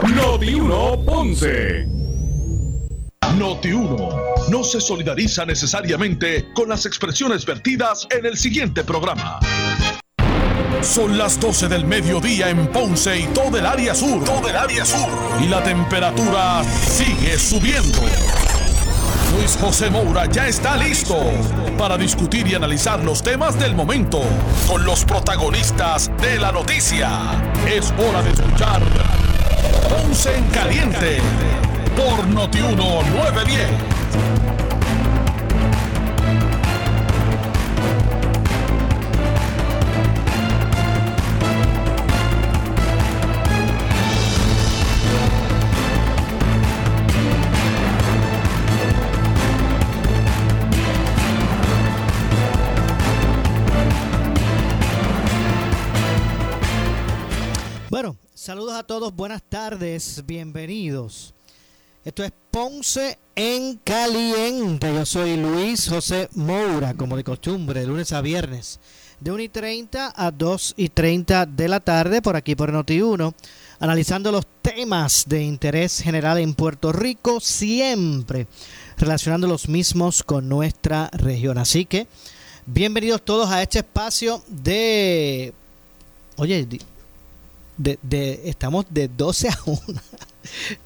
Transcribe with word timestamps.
Noti 0.00 0.54
1 0.54 1.04
Ponce. 1.04 1.86
Noti 3.36 3.70
1 3.70 4.48
no 4.48 4.64
se 4.64 4.80
solidariza 4.80 5.44
necesariamente 5.44 6.48
con 6.54 6.70
las 6.70 6.86
expresiones 6.86 7.44
vertidas 7.44 8.08
en 8.10 8.26
el 8.26 8.36
siguiente 8.36 8.82
programa. 8.82 9.38
Son 10.80 11.16
las 11.16 11.38
12 11.38 11.68
del 11.68 11.84
mediodía 11.84 12.48
en 12.48 12.66
Ponce 12.68 13.20
y 13.20 13.26
todo 13.28 13.58
el 13.58 13.66
área 13.66 13.94
sur. 13.94 14.24
Todo 14.24 14.48
el 14.48 14.56
área 14.56 14.84
sur. 14.84 15.08
Y 15.40 15.46
la 15.46 15.62
temperatura 15.62 16.64
sigue 16.64 17.38
subiendo. 17.38 18.00
Luis 19.36 19.56
José 19.60 19.88
Moura 19.90 20.26
ya 20.26 20.48
está 20.48 20.76
listo 20.76 21.16
para 21.78 21.96
discutir 21.96 22.46
y 22.48 22.54
analizar 22.54 23.04
los 23.04 23.22
temas 23.22 23.58
del 23.58 23.74
momento 23.74 24.20
con 24.66 24.84
los 24.84 25.04
protagonistas 25.04 26.10
de 26.20 26.38
la 26.38 26.50
noticia. 26.50 27.40
Es 27.66 27.92
hora 27.98 28.22
de 28.22 28.30
escuchar 28.30 28.82
Ponce 29.88 30.36
en 30.36 30.44
Caliente 30.46 31.18
por 31.96 32.26
Notiuno 32.26 33.02
910. 33.02 34.61
Saludos 58.42 58.74
a 58.74 58.82
todos, 58.82 59.14
buenas 59.14 59.40
tardes, 59.40 60.24
bienvenidos. 60.26 61.32
Esto 62.04 62.24
es 62.24 62.32
Ponce 62.50 63.16
en 63.36 63.76
Caliente. 63.84 64.92
Yo 64.92 65.06
soy 65.06 65.36
Luis 65.36 65.88
José 65.88 66.28
Moura, 66.34 66.94
como 66.94 67.16
de 67.16 67.22
costumbre, 67.22 67.78
de 67.78 67.86
lunes 67.86 68.10
a 68.10 68.20
viernes, 68.20 68.80
de 69.20 69.30
1 69.30 69.42
y 69.44 69.48
30 69.48 70.12
a 70.16 70.30
2 70.32 70.74
y 70.76 70.88
30 70.88 71.46
de 71.46 71.68
la 71.68 71.78
tarde, 71.78 72.20
por 72.20 72.34
aquí 72.34 72.56
por 72.56 72.72
Noti1, 72.72 73.32
analizando 73.78 74.32
los 74.32 74.44
temas 74.60 75.22
de 75.28 75.44
interés 75.44 76.00
general 76.00 76.38
en 76.38 76.54
Puerto 76.54 76.90
Rico, 76.90 77.38
siempre 77.38 78.48
relacionando 78.98 79.46
los 79.46 79.68
mismos 79.68 80.24
con 80.24 80.48
nuestra 80.48 81.08
región. 81.12 81.58
Así 81.58 81.84
que, 81.84 82.08
bienvenidos 82.66 83.22
todos 83.22 83.52
a 83.52 83.62
este 83.62 83.78
espacio 83.78 84.42
de. 84.48 85.54
Oye, 86.38 86.66
de, 87.82 87.98
de, 88.02 88.42
estamos 88.44 88.86
de 88.90 89.08
12 89.08 89.48
a 89.48 89.58
1. 89.66 89.80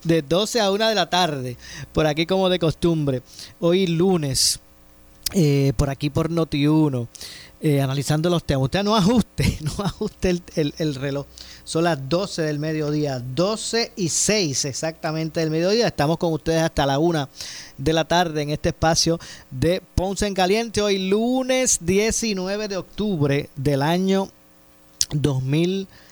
De 0.04 0.20
12 0.20 0.60
a 0.60 0.70
1 0.70 0.88
de 0.90 0.94
la 0.94 1.08
tarde. 1.08 1.56
Por 1.94 2.06
aquí 2.06 2.26
como 2.26 2.50
de 2.50 2.58
costumbre. 2.58 3.22
Hoy 3.58 3.86
lunes. 3.86 4.60
Eh, 5.32 5.72
por 5.76 5.88
aquí 5.88 6.10
por 6.10 6.30
Noti1. 6.30 7.08
Eh, 7.62 7.80
analizando 7.80 8.28
los 8.28 8.44
temas. 8.44 8.64
Usted 8.64 8.84
no 8.84 8.94
ajuste. 8.94 9.58
No 9.78 9.82
ajuste 9.82 10.28
el, 10.28 10.42
el, 10.56 10.74
el, 10.76 10.94
reloj. 10.94 11.24
Son 11.64 11.84
las 11.84 12.06
12 12.06 12.42
del 12.42 12.58
mediodía. 12.58 13.18
12 13.18 13.92
y 13.96 14.10
6 14.10 14.66
exactamente 14.66 15.40
del 15.40 15.50
mediodía. 15.50 15.86
Estamos 15.86 16.18
con 16.18 16.34
ustedes 16.34 16.62
hasta 16.62 16.84
la 16.84 16.98
1 16.98 17.28
de 17.78 17.92
la 17.94 18.04
tarde 18.04 18.42
en 18.42 18.50
este 18.50 18.68
espacio 18.68 19.18
de 19.50 19.82
Ponce 19.94 20.26
en 20.26 20.34
Caliente. 20.34 20.82
Hoy 20.82 21.08
lunes 21.08 21.78
19 21.80 22.68
de 22.68 22.76
octubre 22.76 23.48
del 23.56 23.80
año 23.80 24.28
2020. 25.12 26.05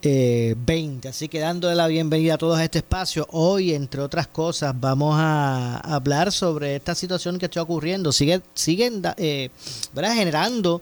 Eh, 0.00 0.54
20. 0.56 1.08
Así 1.08 1.28
que 1.28 1.40
dándole 1.40 1.74
la 1.74 1.88
bienvenida 1.88 2.34
a 2.34 2.38
todos 2.38 2.56
a 2.58 2.64
este 2.64 2.78
espacio. 2.78 3.26
Hoy, 3.32 3.74
entre 3.74 4.00
otras 4.00 4.28
cosas, 4.28 4.72
vamos 4.78 5.16
a 5.18 5.78
hablar 5.78 6.30
sobre 6.30 6.76
esta 6.76 6.94
situación 6.94 7.38
que 7.38 7.46
está 7.46 7.60
ocurriendo. 7.62 8.12
Sigue, 8.12 8.40
siguen 8.54 9.02
eh, 9.16 9.50
generando 9.92 10.80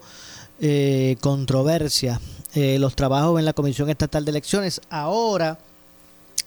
eh, 0.61 1.17
controversia 1.19 2.21
eh, 2.53 2.77
los 2.77 2.95
trabajos 2.95 3.39
en 3.39 3.45
la 3.45 3.53
Comisión 3.53 3.89
Estatal 3.89 4.23
de 4.23 4.31
Elecciones. 4.31 4.81
Ahora 4.87 5.57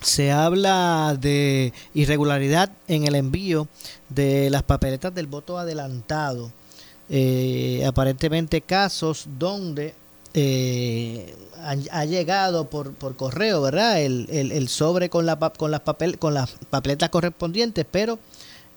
se 0.00 0.30
habla 0.30 1.16
de 1.20 1.72
irregularidad 1.92 2.70
en 2.86 3.04
el 3.04 3.16
envío 3.16 3.66
de 4.08 4.48
las 4.48 4.62
papeletas 4.62 5.12
del 5.12 5.26
voto 5.26 5.58
adelantado. 5.58 6.52
aparentemente 7.84 8.60
casos 8.60 9.26
donde 9.36 9.94
eh, 10.34 11.34
ha, 11.62 11.74
ha, 11.90 12.04
llegado 12.04 12.70
por, 12.70 12.94
por 12.94 13.16
correo, 13.16 13.62
¿verdad? 13.62 14.00
El, 14.02 14.26
el, 14.30 14.52
el, 14.52 14.68
sobre 14.68 15.10
con, 15.10 15.26
la, 15.26 15.38
con, 15.38 15.70
las 15.70 15.80
papel, 15.80 16.18
con 16.18 16.34
las 16.34 16.52
papeletas 16.70 17.10
correspondientes, 17.10 17.86
pero 17.90 18.18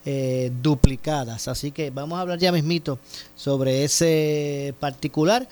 eh, 0.05 0.51
duplicadas. 0.61 1.47
Así 1.47 1.71
que 1.71 1.89
vamos 1.89 2.17
a 2.17 2.21
hablar 2.21 2.37
ya 2.37 2.51
mismito 2.51 2.99
sobre 3.35 3.85
ese 3.85 4.73
particular 4.79 5.47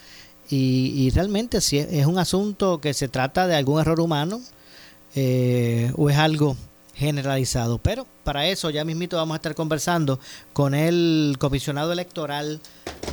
y, 0.50 0.94
y 0.94 1.09
realmente 1.11 1.61
si 1.61 1.78
es, 1.78 2.06
un 2.06 2.19
asunto 2.19 2.81
que 2.81 2.94
se 2.94 3.07
trata 3.07 3.47
de 3.47 3.56
algún 3.56 3.79
error 3.79 4.01
humano 4.01 4.41
eh, 5.16 5.94
o 5.95 6.09
es 6.09 6.17
algo 6.17 6.57
generalizado. 7.01 7.79
Pero 7.79 8.07
para 8.23 8.47
eso 8.47 8.69
ya 8.69 8.85
mismito 8.85 9.17
vamos 9.17 9.35
a 9.35 9.38
estar 9.38 9.56
conversando 9.56 10.19
con 10.53 10.73
el 10.73 11.35
comisionado 11.39 11.91
electoral 11.91 12.62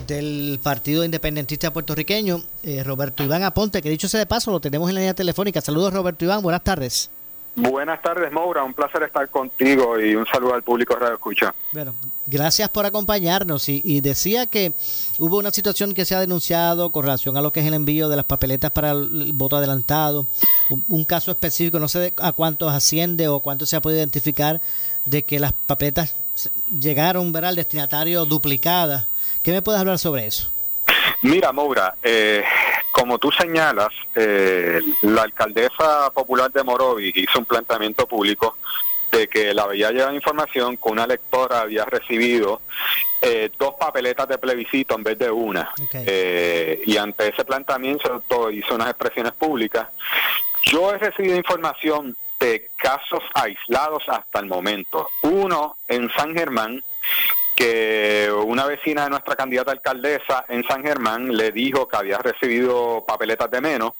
del 0.06 0.60
Partido 0.62 1.04
Independentista 1.04 1.72
Puertorriqueño, 1.72 2.42
eh, 2.62 2.84
Roberto 2.84 3.24
Iván 3.24 3.42
Aponte, 3.42 3.82
que 3.82 3.90
dicho 3.90 4.08
sea 4.08 4.20
de 4.20 4.26
paso, 4.26 4.50
lo 4.50 4.60
tenemos 4.60 4.88
en 4.88 4.94
la 4.94 5.00
línea 5.00 5.14
telefónica. 5.14 5.60
Saludos 5.60 5.92
Roberto 5.92 6.24
Iván, 6.24 6.42
buenas 6.42 6.62
tardes. 6.62 7.10
Buenas 7.58 8.00
tardes, 8.00 8.30
Maura. 8.30 8.62
Un 8.62 8.72
placer 8.72 9.02
estar 9.02 9.28
contigo 9.28 9.98
y 9.98 10.14
un 10.14 10.24
saludo 10.26 10.54
al 10.54 10.62
público 10.62 10.94
Radio 10.94 11.14
Escucha. 11.14 11.52
Bueno, 11.72 11.92
gracias 12.26 12.68
por 12.68 12.86
acompañarnos. 12.86 13.68
Y, 13.68 13.82
y, 13.84 14.00
decía 14.00 14.46
que 14.46 14.72
hubo 15.18 15.38
una 15.38 15.50
situación 15.50 15.92
que 15.92 16.04
se 16.04 16.14
ha 16.14 16.20
denunciado 16.20 16.90
con 16.90 17.04
relación 17.04 17.36
a 17.36 17.42
lo 17.42 17.52
que 17.52 17.58
es 17.58 17.66
el 17.66 17.74
envío 17.74 18.08
de 18.08 18.16
las 18.16 18.26
papeletas 18.26 18.70
para 18.70 18.92
el 18.92 19.32
voto 19.34 19.56
adelantado. 19.56 20.24
Un, 20.70 20.84
un 20.88 21.04
caso 21.04 21.32
específico, 21.32 21.80
no 21.80 21.88
sé 21.88 22.12
a 22.18 22.30
cuántos 22.30 22.72
asciende 22.72 23.26
o 23.26 23.40
cuánto 23.40 23.66
se 23.66 23.74
ha 23.74 23.80
podido 23.80 23.98
identificar 23.98 24.60
de 25.04 25.24
que 25.24 25.40
las 25.40 25.52
papeletas 25.52 26.14
llegaron 26.78 27.32
¿verdad? 27.32 27.50
al 27.50 27.56
destinatario 27.56 28.24
duplicadas. 28.24 29.04
¿Qué 29.42 29.50
me 29.50 29.62
puedes 29.62 29.80
hablar 29.80 29.98
sobre 29.98 30.26
eso? 30.26 30.48
Mira, 31.22 31.52
Maura, 31.52 31.96
eh, 32.02 32.44
como 32.98 33.18
tú 33.20 33.30
señalas, 33.30 33.90
eh, 34.16 34.80
la 35.02 35.22
alcaldesa 35.22 36.10
popular 36.12 36.50
de 36.50 36.64
Morovis 36.64 37.16
hizo 37.16 37.38
un 37.38 37.44
planteamiento 37.44 38.08
público 38.08 38.56
de 39.12 39.28
que 39.28 39.54
le 39.54 39.60
había 39.60 39.92
llegado 39.92 40.12
información 40.12 40.76
que 40.76 40.88
una 40.88 41.06
lectora 41.06 41.60
había 41.60 41.84
recibido 41.84 42.60
eh, 43.22 43.50
dos 43.56 43.74
papeletas 43.78 44.26
de 44.26 44.38
plebiscito 44.38 44.96
en 44.96 45.04
vez 45.04 45.16
de 45.16 45.30
una. 45.30 45.72
Okay. 45.80 46.04
Eh, 46.08 46.82
y 46.86 46.96
ante 46.96 47.28
ese 47.28 47.44
planteamiento 47.44 48.20
hizo 48.50 48.74
unas 48.74 48.90
expresiones 48.90 49.32
públicas. 49.32 49.86
Yo 50.64 50.92
he 50.92 50.98
recibido 50.98 51.36
información 51.36 52.16
de 52.40 52.68
casos 52.76 53.22
aislados 53.32 54.02
hasta 54.08 54.40
el 54.40 54.46
momento. 54.46 55.08
Uno 55.22 55.76
en 55.86 56.10
San 56.16 56.34
Germán, 56.34 56.82
que 57.58 58.30
una 58.46 58.66
vecina 58.66 59.02
de 59.02 59.10
nuestra 59.10 59.34
candidata 59.34 59.72
alcaldesa 59.72 60.44
en 60.48 60.62
San 60.62 60.80
Germán 60.84 61.36
le 61.36 61.50
dijo 61.50 61.88
que 61.88 61.96
había 61.96 62.18
recibido 62.18 63.04
papeletas 63.04 63.50
de 63.50 63.60
menos. 63.60 63.94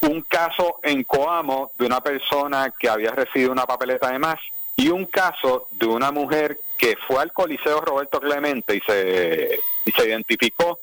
Un 0.00 0.22
caso 0.22 0.80
en 0.82 1.04
Coamo 1.04 1.72
de 1.78 1.84
una 1.84 2.02
persona 2.02 2.72
que 2.78 2.88
había 2.88 3.10
recibido 3.10 3.52
una 3.52 3.66
papeleta 3.66 4.10
de 4.10 4.18
más. 4.18 4.40
Y 4.76 4.88
un 4.88 5.04
caso 5.04 5.68
de 5.72 5.84
una 5.84 6.10
mujer 6.10 6.58
que 6.78 6.96
fue 7.06 7.20
al 7.20 7.34
Coliseo 7.34 7.82
Roberto 7.82 8.18
Clemente 8.18 8.76
y 8.76 8.80
se, 8.80 9.60
y 9.84 9.92
se 9.92 10.08
identificó 10.08 10.80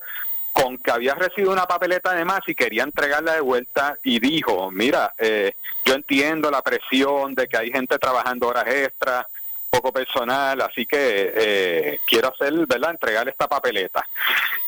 con 0.53 0.78
que 0.78 0.91
había 0.91 1.16
recibido 1.16 1.52
una 1.52 1.66
papeleta 1.66 2.13
de 2.13 2.25
más 2.25 2.41
y 2.46 2.53
quería 2.53 2.84
entregarla 2.84 3.34
de 3.34 3.41
vuelta 3.41 3.97
y 4.03 4.19
dijo, 4.19 4.69
mira, 4.69 5.16
eh, 5.18 5.53
yo 5.84 5.96
entiendo 5.96 6.52
la 6.52 6.62
presión 6.62 7.33
de 7.33 7.48
que 7.48 7.57
hay 7.57 7.72
gente 7.72 7.98
trabajando 7.98 8.50
horas 8.50 8.68
extras, 8.68 9.25
poco 9.77 9.91
personal, 9.91 10.59
así 10.62 10.85
que 10.85 11.33
eh, 11.35 12.00
quiero 12.06 12.29
hacer, 12.29 12.53
¿verdad?, 12.65 12.91
entregar 12.91 13.27
esta 13.29 13.47
papeleta. 13.47 14.07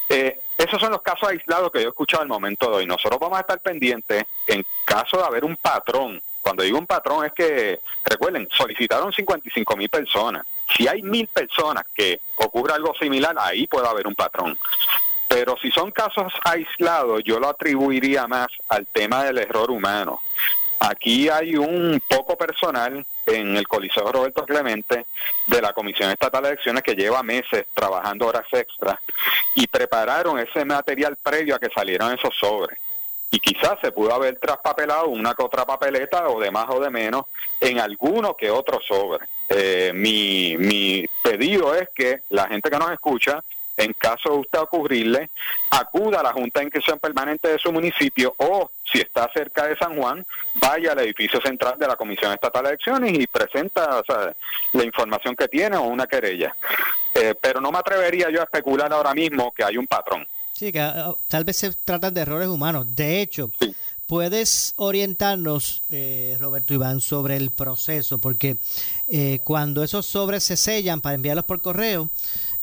Eh, 0.08 0.40
esos 0.58 0.80
son 0.80 0.92
los 0.92 1.02
casos 1.02 1.30
aislados 1.30 1.72
que 1.72 1.80
yo 1.80 1.88
he 1.88 1.90
escuchado 1.90 2.22
al 2.22 2.30
momento 2.30 2.70
de 2.70 2.78
hoy. 2.78 2.86
Nosotros 2.86 3.20
vamos 3.20 3.38
a 3.38 3.42
estar 3.42 3.60
pendientes 3.60 4.26
en 4.46 4.66
caso 4.86 5.18
de 5.18 5.24
haber 5.24 5.46
un 5.46 5.58
patrón. 5.58 6.22
Cuando 6.42 6.64
digo 6.64 6.78
un 6.78 6.88
patrón 6.88 7.26
es 7.26 7.34
que, 7.34 7.80
recuerden, 8.06 8.48
solicitaron 8.52 9.12
55 9.12 9.76
mil 9.76 9.90
personas. 9.90 10.46
Si 10.76 10.88
hay 10.88 11.02
mil 11.02 11.28
personas 11.28 11.84
que 11.94 12.22
ocurra 12.36 12.76
algo 12.76 12.94
similar, 12.96 13.36
ahí 13.40 13.68
puede 13.68 13.88
haber 13.88 14.08
un 14.08 14.16
patrón. 14.16 14.58
Pero 15.28 15.56
si 15.62 15.72
son 15.72 15.92
casos 15.92 16.34
aislados, 16.44 17.22
yo 17.24 17.40
lo 17.40 17.50
atribuiría 17.50 18.28
más 18.28 18.48
al 18.68 18.88
tema 18.88 19.24
del 19.24 19.40
error 19.40 19.72
humano. 19.72 20.22
Aquí 20.80 21.28
hay 21.28 21.56
un 21.56 22.02
poco 22.08 22.38
personal 22.38 23.06
en 23.26 23.58
el 23.58 23.68
Coliseo 23.68 24.12
Roberto 24.12 24.46
Clemente 24.46 25.06
de 25.48 25.62
la 25.62 25.74
Comisión 25.74 26.10
Estatal 26.10 26.44
de 26.44 26.50
Elecciones 26.50 26.84
que 26.84 26.96
lleva 26.96 27.22
meses 27.22 27.66
trabajando 27.74 28.28
horas 28.28 28.46
extras 28.52 28.98
y 29.56 29.68
prepararon 29.68 30.40
ese 30.40 30.64
material 30.64 31.18
previo 31.18 31.56
a 31.56 31.60
que 31.60 31.70
salieran 31.70 32.18
esos 32.18 32.34
sobres. 32.38 32.80
y 33.32 33.40
quizás 33.40 33.78
se 33.82 33.92
pudo 33.92 34.14
haber 34.14 34.40
traspapelado 34.40 35.08
una 35.08 35.36
que 35.36 35.44
otra 35.44 35.64
papeleta 35.66 36.28
o 36.30 36.40
de 36.40 36.50
más 36.50 36.66
o 36.70 36.80
de 36.80 36.90
menos 36.90 37.26
en 37.60 37.80
alguno 37.80 38.36
que 38.36 38.50
otro 38.50 38.80
sobre. 38.82 39.28
Eh, 39.50 39.92
mi, 39.94 40.58
mi 40.58 41.06
pedido 41.22 41.76
es 41.76 41.90
que 41.94 42.22
la 42.30 42.48
gente 42.48 42.70
que 42.72 42.80
nos 42.80 42.92
escucha, 42.92 43.44
en 43.80 43.94
caso 43.94 44.30
de 44.30 44.38
usted 44.40 44.60
ocurrirle, 44.60 45.30
acuda 45.72 46.20
a 46.20 46.24
la 46.24 46.34
Junta 46.34 46.60
de 46.60 46.66
Inscripción 46.66 47.00
Permanente 47.00 47.48
de 47.48 47.58
su 47.58 47.72
municipio 47.72 48.36
o, 48.38 48.70
si 48.92 49.00
está 49.00 49.30
cerca 49.34 49.68
de 49.68 49.78
San 49.78 49.96
Juan, 49.96 50.26
vaya 50.56 50.92
al 50.92 51.00
edificio 51.00 51.40
central 51.42 51.78
de 51.80 51.88
la 51.88 51.96
Comisión 51.96 52.34
Estatal 52.34 52.64
de 52.64 52.70
Elecciones 52.70 53.18
y 53.18 53.28
presenta 53.28 54.02
la 54.74 54.84
información 54.84 55.36
que 55.36 55.48
tiene 55.48 55.78
o 55.78 55.84
una 55.84 56.08
querella. 56.08 56.56
Eh, 57.14 57.36
pero 57.40 57.60
no 57.60 57.72
me 57.72 57.80
atrevería 57.80 58.30
yo 58.30 58.42
a 58.42 58.44
especular 58.44 58.92
ahora 58.92 59.14
mismo 59.14 59.52
que 59.52 59.64
hay 59.64 59.78
un 59.78 59.88
patrón. 59.88 60.28
Sí, 60.54 60.72
que 60.72 60.80
ah, 60.80 61.14
tal 61.28 61.46
vez 61.46 61.58
se 61.58 61.74
tratan 61.74 62.14
de 62.14 62.22
errores 62.22 62.48
humanos. 62.48 62.86
De 62.96 63.22
hecho, 63.22 63.50
puedes 64.08 64.74
orientarnos, 64.78 65.84
eh, 65.92 66.36
Roberto 66.40 66.74
Iván, 66.74 67.00
sobre 67.00 67.38
el 67.38 67.52
proceso, 67.52 68.20
porque 68.20 68.58
eh, 69.08 69.40
cuando 69.44 69.84
esos 69.84 70.06
sobres 70.06 70.44
se 70.44 70.58
sellan 70.58 71.00
para 71.00 71.16
enviarlos 71.16 71.46
por 71.46 71.62
correo, 71.62 72.10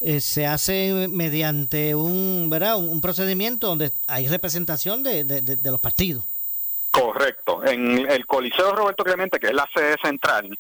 eh, 0.00 0.20
se 0.20 0.46
hace 0.46 1.08
mediante 1.08 1.94
un, 1.94 2.48
¿verdad? 2.50 2.76
Un, 2.76 3.00
procedimiento 3.00 3.66
donde 3.66 3.92
hay 4.06 4.28
representación 4.28 5.02
de, 5.02 5.24
de, 5.24 5.70
los 5.70 5.80
partidos. 5.80 6.24
Correcto. 6.90 7.64
En 7.64 8.10
el 8.10 8.26
Coliseo 8.26 8.72
Roberto 8.72 9.04
Clemente, 9.04 9.38
que 9.38 9.48
es 9.48 9.54
la 9.54 9.68
sede 9.72 9.96
central, 10.02 10.58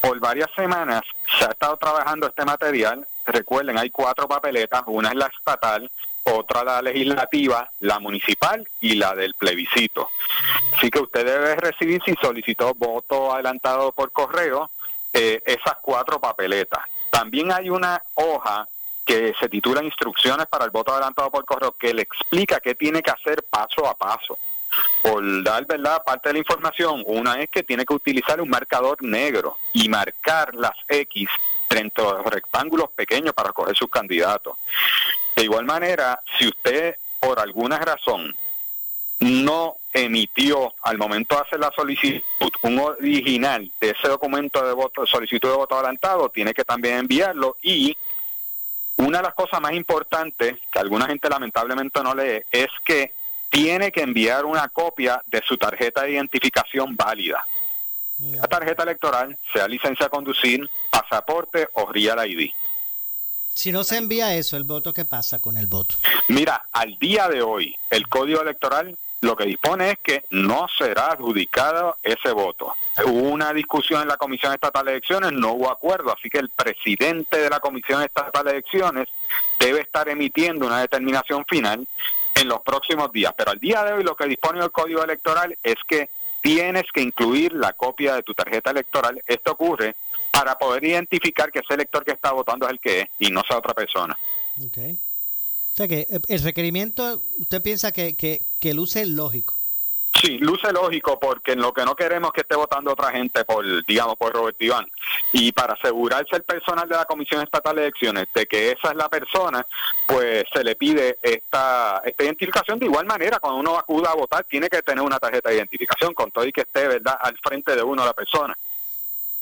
por 0.00 0.18
varias 0.18 0.50
semanas 0.54 1.02
se 1.38 1.44
ha 1.44 1.48
estado 1.48 1.76
trabajando 1.76 2.26
este 2.26 2.44
material. 2.44 3.06
Recuerden, 3.26 3.78
hay 3.78 3.90
cuatro 3.90 4.26
papeletas, 4.26 4.82
una 4.86 5.10
es 5.10 5.14
la 5.16 5.26
estatal, 5.26 5.90
otra 6.24 6.64
la 6.64 6.82
legislativa, 6.82 7.70
la 7.80 7.98
municipal 7.98 8.66
y 8.80 8.94
la 8.94 9.14
del 9.14 9.34
plebiscito. 9.34 10.10
Así 10.76 10.90
que 10.90 11.00
usted 11.00 11.24
debe 11.24 11.56
recibir, 11.56 12.00
si 12.04 12.14
solicitó 12.20 12.74
voto 12.74 13.32
adelantado 13.32 13.92
por 13.92 14.10
correo, 14.12 14.70
eh, 15.12 15.40
esas 15.44 15.76
cuatro 15.82 16.20
papeletas. 16.20 16.80
También 17.12 17.52
hay 17.52 17.68
una 17.68 18.02
hoja 18.14 18.66
que 19.04 19.34
se 19.38 19.50
titula 19.50 19.84
Instrucciones 19.84 20.46
para 20.46 20.64
el 20.64 20.70
voto 20.70 20.92
adelantado 20.92 21.30
por 21.30 21.44
correo 21.44 21.72
que 21.72 21.92
le 21.92 22.00
explica 22.00 22.58
qué 22.58 22.74
tiene 22.74 23.02
que 23.02 23.10
hacer 23.10 23.44
paso 23.50 23.86
a 23.86 23.94
paso. 23.94 24.38
Por 25.02 25.44
dar 25.44 25.66
verdad 25.66 26.02
parte 26.06 26.30
de 26.30 26.32
la 26.32 26.38
información, 26.38 27.02
una 27.06 27.34
es 27.34 27.50
que 27.50 27.64
tiene 27.64 27.84
que 27.84 27.92
utilizar 27.92 28.40
un 28.40 28.48
marcador 28.48 28.96
negro 29.02 29.58
y 29.74 29.90
marcar 29.90 30.54
las 30.54 30.72
X 30.88 31.28
dentro 31.68 32.12
de 32.12 32.22
los 32.22 32.26
rectángulos 32.32 32.90
pequeños 32.92 33.34
para 33.34 33.52
coger 33.52 33.76
sus 33.76 33.90
candidatos. 33.90 34.56
De 35.36 35.44
igual 35.44 35.66
manera, 35.66 36.18
si 36.38 36.48
usted 36.48 36.96
por 37.20 37.38
alguna 37.38 37.78
razón 37.78 38.34
no 39.22 39.76
emitió 39.92 40.74
al 40.82 40.98
momento 40.98 41.36
de 41.36 41.42
hacer 41.42 41.60
la 41.60 41.72
solicitud 41.74 42.22
un 42.62 42.78
original 42.78 43.70
de 43.80 43.90
ese 43.90 44.08
documento 44.08 44.64
de 44.66 44.72
voto, 44.72 45.06
solicitud 45.06 45.48
de 45.48 45.56
voto 45.56 45.76
adelantado, 45.76 46.28
tiene 46.28 46.54
que 46.54 46.64
también 46.64 46.98
enviarlo 46.98 47.56
y 47.62 47.96
una 48.96 49.18
de 49.18 49.24
las 49.24 49.34
cosas 49.34 49.60
más 49.60 49.72
importantes 49.72 50.58
que 50.72 50.78
alguna 50.78 51.06
gente 51.06 51.28
lamentablemente 51.28 52.02
no 52.02 52.14
lee 52.14 52.42
es 52.50 52.68
que 52.84 53.12
tiene 53.50 53.92
que 53.92 54.02
enviar 54.02 54.44
una 54.44 54.68
copia 54.68 55.22
de 55.26 55.42
su 55.46 55.56
tarjeta 55.56 56.02
de 56.02 56.12
identificación 56.12 56.96
válida. 56.96 57.44
Sea 58.18 58.42
tarjeta 58.42 58.84
electoral, 58.84 59.36
sea 59.52 59.66
licencia 59.66 60.06
a 60.06 60.08
conducir, 60.08 60.68
pasaporte 60.90 61.68
o 61.72 61.90
Real 61.92 62.30
ID. 62.30 62.50
Si 63.54 63.72
no 63.72 63.84
se 63.84 63.98
envía 63.98 64.34
eso, 64.34 64.56
¿el 64.56 64.64
voto 64.64 64.94
qué 64.94 65.04
pasa 65.04 65.40
con 65.40 65.56
el 65.58 65.66
voto? 65.66 65.96
Mira, 66.28 66.64
al 66.72 66.96
día 66.98 67.28
de 67.28 67.42
hoy, 67.42 67.76
el 67.90 68.08
Código 68.08 68.40
Electoral 68.40 68.96
lo 69.22 69.36
que 69.36 69.44
dispone 69.44 69.92
es 69.92 69.98
que 70.02 70.24
no 70.30 70.66
será 70.76 71.12
adjudicado 71.12 71.96
ese 72.02 72.32
voto. 72.32 72.74
Hubo 73.06 73.30
una 73.30 73.52
discusión 73.52 74.02
en 74.02 74.08
la 74.08 74.16
Comisión 74.16 74.52
Estatal 74.52 74.84
de 74.84 74.92
Elecciones, 74.92 75.32
no 75.32 75.52
hubo 75.52 75.70
acuerdo, 75.70 76.12
así 76.12 76.28
que 76.28 76.38
el 76.38 76.50
presidente 76.50 77.38
de 77.38 77.48
la 77.48 77.60
Comisión 77.60 78.02
Estatal 78.02 78.44
de 78.44 78.50
Elecciones 78.50 79.08
debe 79.60 79.80
estar 79.80 80.08
emitiendo 80.08 80.66
una 80.66 80.80
determinación 80.80 81.44
final 81.48 81.86
en 82.34 82.48
los 82.48 82.62
próximos 82.62 83.12
días. 83.12 83.32
Pero 83.36 83.52
al 83.52 83.60
día 83.60 83.84
de 83.84 83.92
hoy 83.92 84.02
lo 84.02 84.16
que 84.16 84.26
dispone 84.26 84.60
el 84.60 84.72
Código 84.72 85.04
Electoral 85.04 85.56
es 85.62 85.76
que 85.86 86.10
tienes 86.40 86.84
que 86.92 87.00
incluir 87.00 87.52
la 87.52 87.74
copia 87.74 88.16
de 88.16 88.24
tu 88.24 88.34
tarjeta 88.34 88.72
electoral. 88.72 89.22
Esto 89.24 89.52
ocurre 89.52 89.94
para 90.32 90.58
poder 90.58 90.82
identificar 90.82 91.52
que 91.52 91.60
ese 91.60 91.74
elector 91.74 92.04
que 92.04 92.12
está 92.12 92.32
votando 92.32 92.66
es 92.66 92.72
el 92.72 92.80
que 92.80 93.00
es 93.02 93.08
y 93.20 93.30
no 93.30 93.42
sea 93.46 93.58
otra 93.58 93.72
persona. 93.72 94.18
Okay. 94.66 94.98
O 95.72 95.76
sea 95.76 95.88
que 95.88 96.06
eh, 96.08 96.20
el 96.28 96.42
requerimiento, 96.42 97.22
usted 97.38 97.62
piensa 97.62 97.92
que, 97.92 98.14
que, 98.14 98.74
luce 98.74 99.06
lógico. 99.06 99.54
Sí, 100.20 100.38
luce 100.38 100.70
lógico 100.72 101.18
porque 101.18 101.56
lo 101.56 101.72
que 101.72 101.84
no 101.84 101.96
queremos 101.96 102.32
que 102.32 102.42
esté 102.42 102.54
votando 102.54 102.92
otra 102.92 103.10
gente 103.10 103.44
por, 103.44 103.64
digamos, 103.86 104.16
por 104.16 104.32
Robert 104.32 104.60
Iván. 104.60 104.86
Y 105.32 105.50
para 105.52 105.72
asegurarse 105.72 106.36
el 106.36 106.42
personal 106.42 106.86
de 106.88 106.94
la 106.94 107.06
Comisión 107.06 107.42
Estatal 107.42 107.74
de 107.74 107.82
Elecciones 107.82 108.26
de 108.34 108.46
que 108.46 108.72
esa 108.72 108.90
es 108.90 108.96
la 108.96 109.08
persona, 109.08 109.66
pues 110.06 110.44
se 110.52 110.62
le 110.62 110.76
pide 110.76 111.18
esta, 111.22 112.02
esta 112.04 112.24
identificación. 112.24 112.78
De 112.78 112.86
igual 112.86 113.06
manera, 113.06 113.40
cuando 113.40 113.58
uno 113.58 113.76
acuda 113.76 114.10
a 114.10 114.14
votar, 114.14 114.44
tiene 114.44 114.68
que 114.68 114.82
tener 114.82 115.02
una 115.02 115.18
tarjeta 115.18 115.48
de 115.48 115.56
identificación 115.56 116.12
con 116.12 116.30
todo 116.30 116.44
y 116.44 116.52
que 116.52 116.60
esté, 116.60 116.86
¿verdad?, 116.86 117.16
al 117.18 117.36
frente 117.38 117.74
de 117.74 117.82
uno 117.82 118.04
la 118.04 118.12
persona. 118.12 118.56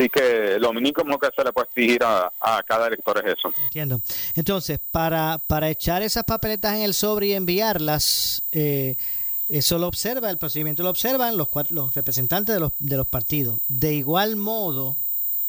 Así 0.01 0.09
que 0.09 0.59
lo 0.59 0.73
mínimo 0.73 1.19
que 1.19 1.29
se 1.37 1.45
le 1.45 1.53
puede 1.53 1.67
exigir 1.67 2.03
a, 2.03 2.33
cada 2.67 2.87
elector 2.87 3.19
es 3.19 3.37
eso. 3.37 3.53
Entiendo. 3.65 4.01
Entonces, 4.35 4.81
para, 4.91 5.37
para 5.47 5.69
echar 5.69 6.01
esas 6.01 6.25
papeletas 6.25 6.75
en 6.75 6.81
el 6.81 6.95
sobre 6.95 7.27
y 7.27 7.33
enviarlas, 7.35 8.43
eh, 8.51 8.97
eso 9.51 9.77
lo 9.77 9.89
observa, 9.89 10.31
el 10.31 10.39
procedimiento 10.39 10.83
lo 10.83 10.89
observan 10.89 11.37
los, 11.37 11.49
los 11.69 11.95
representantes 11.95 12.55
de 12.55 12.61
los, 12.61 12.73
de 12.79 12.97
los 12.97 13.07
partidos. 13.09 13.61
De 13.69 13.93
igual 13.93 14.37
modo, 14.37 14.97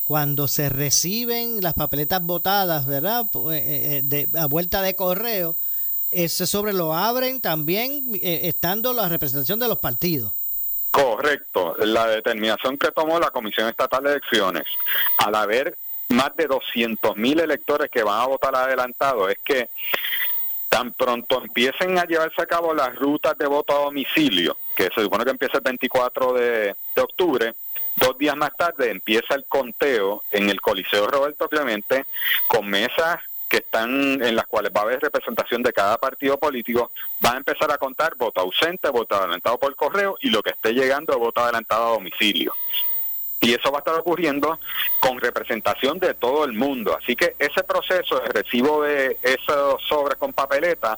cuando 0.04 0.50
se 0.50 0.68
reciben 0.68 1.62
las 1.62 1.76
papeletas 1.76 2.22
votadas, 2.22 2.86
¿verdad? 2.86 3.32
Eh, 3.54 3.54
eh, 3.54 4.02
de, 4.04 4.38
a 4.38 4.48
vuelta 4.48 4.82
de 4.82 4.98
correo, 4.98 5.56
ese 6.12 6.46
sobre 6.46 6.74
lo 6.74 6.94
abren 6.94 7.40
también 7.40 8.20
estando 8.22 8.92
la 8.92 9.08
representación 9.08 9.62
de 9.62 9.70
los 9.70 9.78
partidos. 9.78 10.34
Correcto. 10.92 11.76
La 11.80 12.08
determinación 12.08 12.78
que 12.78 12.92
tomó 12.92 13.20
la 13.20 13.32
Comisión 13.32 13.70
Estatal 13.70 14.04
de 14.04 14.12
Elecciones, 14.12 14.66
al 15.18 15.36
haber 15.36 15.78
más 16.10 16.36
de 16.36 16.48
200 16.48 17.16
mil 17.16 17.40
electores 17.40 17.90
que 17.90 18.04
van 18.04 18.22
a 18.22 18.28
votar 18.28 18.54
adelantado, 18.56 19.30
es 19.30 19.40
que 19.44 19.70
tan 20.68 20.94
pronto 20.94 21.42
empiecen 21.42 21.98
a 21.98 22.06
llevarse 22.06 22.42
a 22.42 22.46
cabo 22.46 22.74
las 22.74 22.96
rutas 22.96 23.38
de 23.38 23.48
voto 23.48 23.76
a 23.76 23.86
domicilio, 23.86 24.58
que 24.76 24.90
se 24.94 25.02
supone 25.02 25.24
que 25.24 25.32
empieza 25.32 25.58
el 25.58 25.64
24 25.64 26.34
de, 26.34 26.76
de 26.96 27.02
octubre, 27.02 27.54
dos 27.96 28.18
días 28.18 28.36
más 28.36 28.56
tarde 28.56 28.90
empieza 28.90 29.36
el 29.36 29.46
conteo 29.46 30.24
en 30.32 30.50
el 30.50 30.62
Coliseo 30.62 31.08
Roberto 31.08 31.48
Clemente 31.50 32.06
con 32.48 32.68
mesas 32.70 33.20
que 33.52 33.58
están 33.58 34.24
en 34.24 34.34
las 34.34 34.48
cuales 34.48 34.72
va 34.74 34.80
a 34.80 34.84
haber 34.86 35.02
representación 35.02 35.62
de 35.62 35.74
cada 35.74 35.98
partido 35.98 36.38
político, 36.38 36.90
va 37.24 37.34
a 37.34 37.38
empezar 37.38 37.70
a 37.70 37.78
contar 37.78 38.16
voto 38.16 38.40
ausente, 38.40 38.90
voto 38.90 39.14
adelantado 39.14 39.58
por 39.58 39.76
correo 39.76 40.16
y 40.22 40.30
lo 40.30 40.42
que 40.42 40.52
esté 40.52 40.72
llegando 40.72 41.20
voto 41.20 41.42
adelantado 41.42 41.88
a 41.88 41.92
domicilio. 41.96 42.54
Y 43.42 43.54
eso 43.54 43.70
va 43.70 43.80
a 43.80 43.82
estar 43.82 43.96
ocurriendo 43.96 44.58
con 45.02 45.20
representación 45.20 46.00
de 46.00 46.14
todo 46.14 46.46
el 46.46 46.54
mundo. 46.54 46.96
Así 46.98 47.14
que 47.14 47.36
ese 47.40 47.62
proceso 47.64 48.20
de 48.20 48.30
recibo 48.30 48.84
de 48.84 49.18
esos 49.22 49.82
sobres 49.90 50.16
con 50.18 50.32
papeleta 50.32 50.98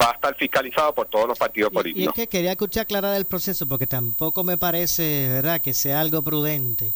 va 0.00 0.10
a 0.10 0.14
estar 0.14 0.34
fiscalizado 0.34 0.92
por 0.92 1.06
todos 1.06 1.28
los 1.28 1.38
partidos 1.38 1.72
políticos. 1.72 2.16
Y 2.16 2.20
es 2.20 2.26
que 2.26 2.28
quería 2.28 2.50
escuchar 2.50 2.82
aclarar 2.82 3.14
el 3.14 3.26
proceso 3.26 3.68
porque 3.68 3.86
tampoco 3.86 4.42
me 4.42 4.56
parece, 4.56 5.28
¿verdad?, 5.28 5.60
que 5.60 5.72
sea 5.72 6.00
algo 6.00 6.22
prudente. 6.22 6.90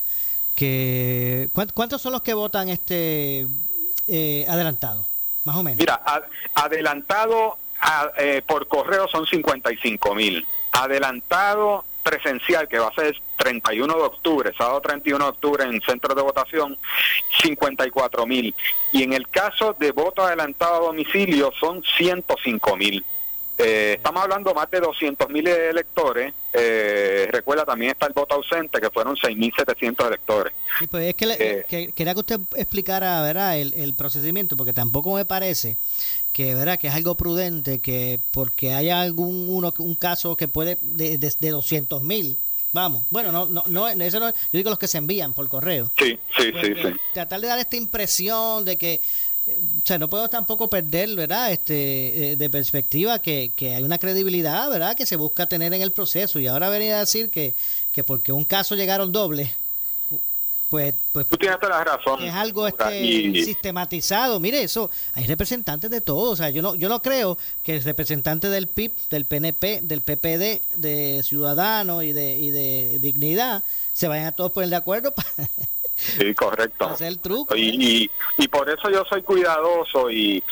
Que 0.56 1.48
¿Cuántos 1.74 2.02
son 2.02 2.12
los 2.12 2.22
que 2.22 2.34
votan 2.34 2.70
este 2.70 3.46
eh, 4.08 4.46
adelantado, 4.48 5.04
más 5.44 5.56
o 5.56 5.62
menos? 5.62 5.78
Mira, 5.78 6.00
adelantado 6.54 7.58
eh, 8.18 8.42
por 8.46 8.66
correo 8.68 9.08
son 9.08 9.26
55 9.26 10.14
mil. 10.14 10.46
Adelantado 10.72 11.84
presencial, 12.02 12.68
que 12.68 12.78
va 12.78 12.88
a 12.88 12.94
ser 12.94 13.20
31 13.36 13.92
de 13.94 14.02
octubre, 14.02 14.52
sábado 14.56 14.80
31 14.80 15.24
de 15.24 15.30
octubre 15.30 15.64
en 15.64 15.80
centro 15.80 16.14
de 16.14 16.22
votación, 16.22 16.78
54 17.42 18.26
mil. 18.26 18.54
Y 18.92 19.02
en 19.02 19.12
el 19.12 19.28
caso 19.28 19.74
de 19.78 19.90
voto 19.90 20.22
adelantado 20.22 20.74
a 20.74 20.86
domicilio 20.86 21.52
son 21.58 21.82
105 21.96 22.76
mil. 22.76 23.04
Eh, 23.58 23.94
estamos 23.96 24.22
hablando 24.22 24.52
más 24.52 24.70
de 24.70 24.80
200 24.80 25.30
mil 25.30 25.46
electores. 25.48 26.34
Eh, 26.52 27.28
recuerda, 27.30 27.64
también 27.64 27.92
está 27.92 28.06
el 28.06 28.12
voto 28.12 28.34
ausente, 28.34 28.80
que 28.80 28.90
fueron 28.90 29.16
6.700 29.16 30.06
electores. 30.06 30.52
Sí, 30.78 30.86
pues 30.86 31.08
es 31.08 31.14
que, 31.14 31.64
eh, 31.70 31.92
quería 31.94 32.12
que 32.14 32.20
usted 32.20 32.40
explicara 32.56 33.22
¿verdad? 33.22 33.58
El, 33.58 33.94
procedimiento, 33.94 34.56
porque 34.56 34.72
tampoco 34.72 35.14
me 35.14 35.24
parece 35.24 35.76
que 36.32 36.54
verdad 36.54 36.78
que 36.78 36.88
es 36.88 36.94
algo 36.94 37.14
prudente 37.14 37.78
que 37.78 38.20
porque 38.30 38.74
haya 38.74 39.00
algún 39.00 39.48
uno 39.48 39.72
un 39.78 39.94
caso 39.94 40.36
que 40.36 40.48
puede 40.48 40.76
de, 40.82 41.16
de, 41.16 41.50
200 41.50 42.02
mil 42.02 42.36
vamos 42.74 43.04
bueno 43.10 43.32
no 43.32 43.46
no 43.46 43.64
no 43.68 43.88
eso 43.88 44.20
no 44.20 44.28
yo 44.28 44.34
digo 44.52 44.68
los 44.68 44.78
que 44.78 44.86
se 44.86 44.98
envían 44.98 45.32
por 45.32 45.48
correo 45.48 45.90
sí 45.98 46.18
sí 46.36 46.52
pues, 46.52 46.66
sí, 46.66 46.74
sí 46.74 46.88
tratar 47.14 47.40
de 47.40 47.48
dar 47.48 47.58
esta 47.58 47.76
impresión 47.76 48.66
de 48.66 48.76
que 48.76 49.00
o 49.46 49.86
sea, 49.86 49.98
no 49.98 50.08
puedo 50.08 50.28
tampoco 50.28 50.68
perder, 50.68 51.14
¿verdad? 51.14 51.52
Este, 51.52 52.32
eh, 52.32 52.36
de 52.36 52.50
perspectiva 52.50 53.20
que, 53.20 53.52
que 53.54 53.74
hay 53.74 53.82
una 53.82 53.98
credibilidad, 53.98 54.68
¿verdad? 54.68 54.96
Que 54.96 55.06
se 55.06 55.16
busca 55.16 55.46
tener 55.46 55.72
en 55.72 55.82
el 55.82 55.92
proceso. 55.92 56.40
Y 56.40 56.48
ahora 56.48 56.68
venir 56.68 56.92
a 56.94 57.00
decir 57.00 57.30
que, 57.30 57.54
que 57.92 58.02
porque 58.02 58.32
un 58.32 58.44
caso 58.44 58.74
llegaron 58.74 59.12
dobles, 59.12 59.50
pues, 60.70 60.94
pues 61.12 61.26
tú 61.28 61.36
tienes 61.36 61.60
toda 61.60 61.78
la 61.78 61.84
razón 61.84 62.24
es 62.24 62.34
algo 62.34 62.66
este 62.66 63.44
sistematizado 63.44 64.40
mire 64.40 64.62
eso 64.62 64.90
hay 65.14 65.24
representantes 65.24 65.88
de 65.88 66.00
todo 66.00 66.32
o 66.32 66.36
sea 66.36 66.50
yo 66.50 66.60
no 66.60 66.74
yo 66.74 66.88
no 66.88 67.00
creo 67.00 67.38
que 67.62 67.76
el 67.76 67.84
representante 67.84 68.48
del 68.48 68.66
PIB 68.66 68.90
del 69.08 69.24
PNP 69.26 69.82
del 69.82 70.00
PPD 70.00 70.60
de 70.76 71.22
Ciudadanos 71.22 72.02
y 72.02 72.12
de 72.12 72.36
y 72.36 72.50
de 72.50 72.98
Dignidad 72.98 73.62
se 73.94 74.08
vayan 74.08 74.26
a 74.26 74.32
todos 74.32 74.50
poner 74.50 74.70
de 74.70 74.76
acuerdo 74.76 75.14
para 75.14 75.48
Sí, 75.96 76.34
correcto. 76.34 76.86
hacer 76.86 77.08
el 77.08 77.18
truco. 77.18 77.56
Y, 77.56 77.68
¿eh? 77.70 78.10
y, 78.38 78.44
y 78.44 78.48
por 78.48 78.68
eso 78.70 78.88
yo 78.90 79.04
soy 79.08 79.22
cuidadoso 79.22 80.10
y, 80.10 80.42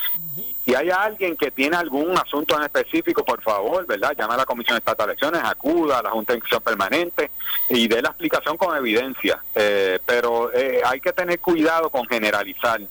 si 0.65 0.73
hay 0.73 0.89
alguien 0.89 1.37
que 1.37 1.51
tiene 1.51 1.75
algún 1.77 2.17
asunto 2.17 2.57
en 2.57 2.63
específico, 2.63 3.23
por 3.23 3.39
favor, 3.43 3.85
¿verdad? 3.85 4.13
Llama 4.17 4.33
a 4.33 4.37
la 4.37 4.45
Comisión 4.47 4.75
Estatal 4.75 5.05
de 5.05 5.11
Elecciones, 5.13 5.41
acuda 5.45 5.99
a 5.99 6.01
la 6.03 6.09
Junta 6.09 6.33
de 6.33 6.39
Elección 6.39 6.61
Permanente 6.63 7.29
y 7.69 7.87
dé 7.87 8.01
la 8.01 8.09
explicación 8.09 8.57
con 8.57 8.75
evidencia. 8.75 9.43
Eh, 9.53 9.99
pero 10.03 10.51
eh, 10.51 10.81
hay 10.83 10.99
que 10.99 11.13
tener 11.13 11.39
cuidado 11.39 11.91
con 11.91 12.05
generalizar. 12.07 12.81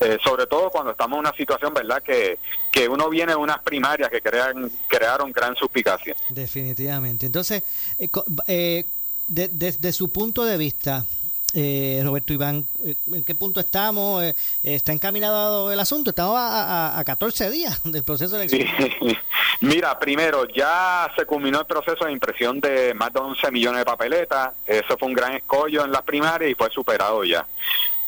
Eh, 0.00 0.18
sobre 0.24 0.46
todo 0.48 0.70
cuando 0.70 0.90
estamos 0.92 1.16
en 1.18 1.20
una 1.20 1.32
situación, 1.36 1.72
¿verdad? 1.72 2.02
Que, 2.02 2.38
que 2.72 2.88
uno 2.88 3.08
viene 3.10 3.32
de 3.32 3.36
unas 3.38 3.60
primarias 3.60 4.10
que 4.10 4.20
crean, 4.20 4.68
crearon 4.88 5.30
gran 5.30 5.54
suspicacia. 5.54 6.16
Definitivamente. 6.30 7.26
Entonces, 7.26 7.62
co- 8.10 8.24
eh, 8.48 8.84
de- 9.28 9.50
desde 9.52 9.92
su 9.92 10.10
punto 10.10 10.44
de 10.44 10.56
vista, 10.56 11.04
eh, 11.54 12.00
Roberto 12.04 12.32
Iván, 12.32 12.64
eh, 12.84 12.94
¿en 13.12 13.24
qué 13.24 13.34
punto 13.34 13.60
estamos? 13.60 14.22
Eh, 14.22 14.34
¿Está 14.62 14.92
encaminado 14.92 15.72
el 15.72 15.80
asunto? 15.80 16.10
Estamos 16.10 16.36
a, 16.36 16.92
a- 16.94 16.98
a 16.98 17.04
14 17.04 17.50
días 17.50 17.80
del 17.84 18.02
proceso 18.04 18.36
de 18.36 18.44
elección. 18.46 18.88
Mira, 19.60 19.98
primero, 19.98 20.46
ya 20.48 21.10
se 21.16 21.26
culminó 21.26 21.60
el 21.60 21.66
proceso 21.66 22.04
de 22.06 22.12
impresión 22.12 22.60
de 22.60 22.94
más 22.94 23.12
de 23.12 23.20
11 23.20 23.50
millones 23.50 23.80
de 23.80 23.84
papeletas. 23.84 24.52
Eso 24.66 24.96
fue 24.98 25.08
un 25.08 25.14
gran 25.14 25.34
escollo 25.34 25.84
en 25.84 25.92
las 25.92 26.02
primarias 26.02 26.50
y 26.50 26.54
fue 26.54 26.70
superado 26.70 27.24
ya. 27.24 27.46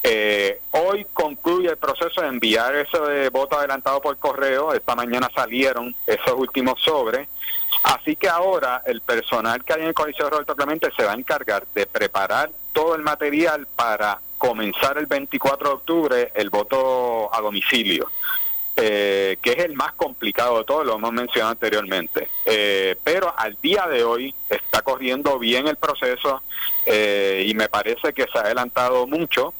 Eh, 0.04 0.60
hoy 0.72 1.06
concluye 1.12 1.68
el 1.68 1.76
proceso 1.76 2.22
de 2.22 2.26
enviar 2.28 2.74
eso 2.74 3.06
de 3.06 3.28
voto 3.28 3.58
adelantado 3.58 4.00
por 4.00 4.16
correo. 4.18 4.72
Esta 4.72 4.94
mañana 4.96 5.28
salieron 5.34 5.94
esos 6.06 6.32
últimos 6.36 6.80
sobres. 6.82 7.28
Así 7.84 8.16
que 8.16 8.28
ahora 8.28 8.82
el 8.86 9.00
personal 9.00 9.62
que 9.64 9.72
hay 9.74 9.82
en 9.82 9.88
el 9.88 9.94
Coliseo 9.94 10.30
Roberto 10.30 10.54
Clemente 10.56 10.88
se 10.96 11.04
va 11.04 11.12
a 11.12 11.16
encargar 11.16 11.66
de 11.74 11.86
preparar 11.86 12.50
todo 12.72 12.94
el 12.94 13.02
material 13.02 13.66
para 13.76 14.20
comenzar 14.38 14.98
el 14.98 15.06
24 15.06 15.68
de 15.68 15.74
octubre 15.74 16.32
el 16.34 16.50
voto 16.50 17.32
a 17.32 17.40
domicilio 17.40 18.10
eh, 18.76 19.36
que 19.42 19.52
es 19.52 19.58
el 19.58 19.74
más 19.74 19.92
complicado 19.92 20.58
de 20.58 20.64
todo, 20.64 20.84
lo 20.84 20.94
hemos 20.96 21.12
mencionado 21.12 21.52
anteriormente. 21.52 22.28
Eh, 22.44 22.96
pero 23.04 23.34
al 23.36 23.56
día 23.60 23.86
de 23.86 24.02
hoy 24.02 24.34
está 24.48 24.82
corriendo 24.82 25.38
bien 25.38 25.68
el 25.68 25.76
proceso 25.76 26.42
eh, 26.86 27.44
y 27.46 27.54
me 27.54 27.68
parece 27.68 28.12
que 28.12 28.26
se 28.32 28.38
ha 28.38 28.42
adelantado 28.42 29.06
mucho. 29.06 29.54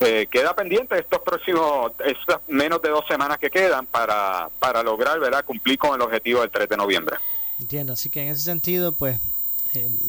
Eh, 0.00 0.28
queda 0.30 0.54
pendiente 0.54 0.98
estos 0.98 1.20
próximos, 1.22 1.92
estas 2.04 2.40
menos 2.46 2.80
de 2.80 2.90
dos 2.90 3.04
semanas 3.08 3.38
que 3.38 3.50
quedan 3.50 3.86
para, 3.86 4.48
para 4.60 4.82
lograr 4.82 5.18
¿verdad? 5.18 5.44
cumplir 5.44 5.76
con 5.76 5.94
el 5.94 6.02
objetivo 6.02 6.42
del 6.42 6.50
3 6.50 6.68
de 6.68 6.76
noviembre. 6.76 7.16
Entiendo, 7.58 7.94
así 7.94 8.08
que 8.08 8.22
en 8.22 8.28
ese 8.28 8.42
sentido, 8.42 8.92
pues 8.92 9.18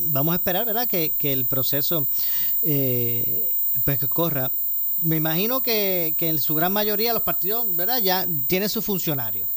vamos 0.10 0.34
a 0.34 0.36
esperar, 0.36 0.66
¿verdad? 0.66 0.88
Que 0.88 1.12
el 1.24 1.46
proceso 1.46 2.06
eh, 2.63 3.51
pues 3.86 4.00
que 4.00 4.08
corra. 4.08 4.51
Me 5.01 5.16
imagino 5.16 5.62
que, 5.62 6.13
que 6.18 6.30
en 6.30 6.39
su 6.39 6.56
gran 6.56 6.74
mayoría 6.74 7.13
los 7.13 7.24
partidos, 7.24 7.66
¿verdad? 7.75 8.01
Ya 8.01 8.28
tienen 8.48 8.70
sus 8.70 8.84
funcionarios 8.84 9.48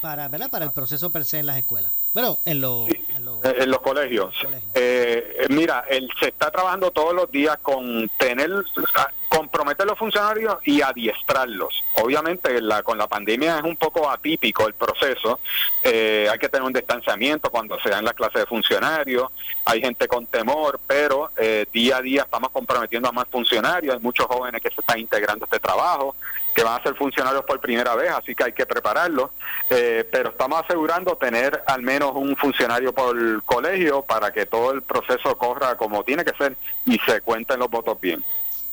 para, 0.00 0.28
¿verdad? 0.28 0.50
Para 0.50 0.64
el 0.64 0.72
proceso 0.72 1.10
per 1.10 1.24
se 1.24 1.38
en 1.38 1.46
las 1.46 1.58
escuelas. 1.58 1.90
Bueno, 2.14 2.38
en 2.44 2.60
los... 2.60 2.88
en 2.88 3.24
los- 3.24 3.44
en 3.44 3.70
los 3.70 3.80
colegios. 3.80 4.34
Colegios. 4.42 4.62
Eh, 4.74 5.36
eh, 5.40 5.46
mira, 5.48 5.84
él 5.88 6.10
se 6.20 6.28
está 6.28 6.50
trabajando 6.50 6.90
todos 6.90 7.14
los 7.14 7.30
días 7.30 7.56
con 7.62 8.06
tener, 8.18 8.50
a- 8.94 9.10
comprometer 9.30 9.86
los 9.86 9.96
funcionarios 9.98 10.56
y 10.64 10.82
adiestrarlos. 10.82 11.82
Obviamente, 12.02 12.60
la, 12.60 12.82
con 12.82 12.98
la 12.98 13.06
pandemia 13.06 13.58
es 13.58 13.62
un 13.64 13.76
poco 13.76 14.10
atípico 14.10 14.66
el 14.66 14.74
proceso. 14.74 15.40
Eh, 15.82 16.28
hay 16.30 16.38
que 16.38 16.48
tener 16.50 16.66
un 16.66 16.72
distanciamiento 16.72 17.48
cuando 17.50 17.78
se 17.80 17.88
dan 17.88 18.04
las 18.04 18.14
clases 18.14 18.40
de 18.42 18.46
funcionarios. 18.46 19.30
Hay 19.64 19.80
gente 19.80 20.06
con 20.08 20.26
temor, 20.26 20.80
pero 20.86 21.30
eh, 21.38 21.64
día 21.72 21.98
a 21.98 22.02
día 22.02 22.22
estamos 22.22 22.50
comprometiendo 22.50 23.08
a 23.08 23.12
más 23.12 23.26
funcionarios. 23.30 23.94
Hay 23.94 24.00
muchos 24.02 24.26
jóvenes 24.26 24.60
que 24.60 24.68
se 24.70 24.80
están 24.80 24.98
integrando 24.98 25.44
a 25.44 25.46
este 25.46 25.60
trabajo 25.60 26.14
que 26.52 26.64
van 26.64 26.80
a 26.80 26.82
ser 26.82 26.96
funcionarios 26.96 27.44
por 27.44 27.60
primera 27.60 27.94
vez, 27.94 28.10
así 28.10 28.34
que 28.34 28.42
hay 28.42 28.52
que 28.52 28.66
prepararlos. 28.66 29.30
Eh, 29.70 30.04
pero 30.10 30.30
estamos 30.30 30.60
asegurando 30.64 31.14
tener 31.16 31.62
al 31.64 31.80
menos 31.82 31.99
un 32.08 32.36
funcionario 32.36 32.92
por 32.92 33.42
colegio 33.44 34.02
para 34.02 34.32
que 34.32 34.46
todo 34.46 34.72
el 34.72 34.82
proceso 34.82 35.36
corra 35.36 35.76
como 35.76 36.02
tiene 36.02 36.24
que 36.24 36.32
ser 36.36 36.56
y 36.86 36.98
se 37.06 37.20
cuenten 37.20 37.58
los 37.58 37.70
votos 37.70 38.00
bien. 38.00 38.24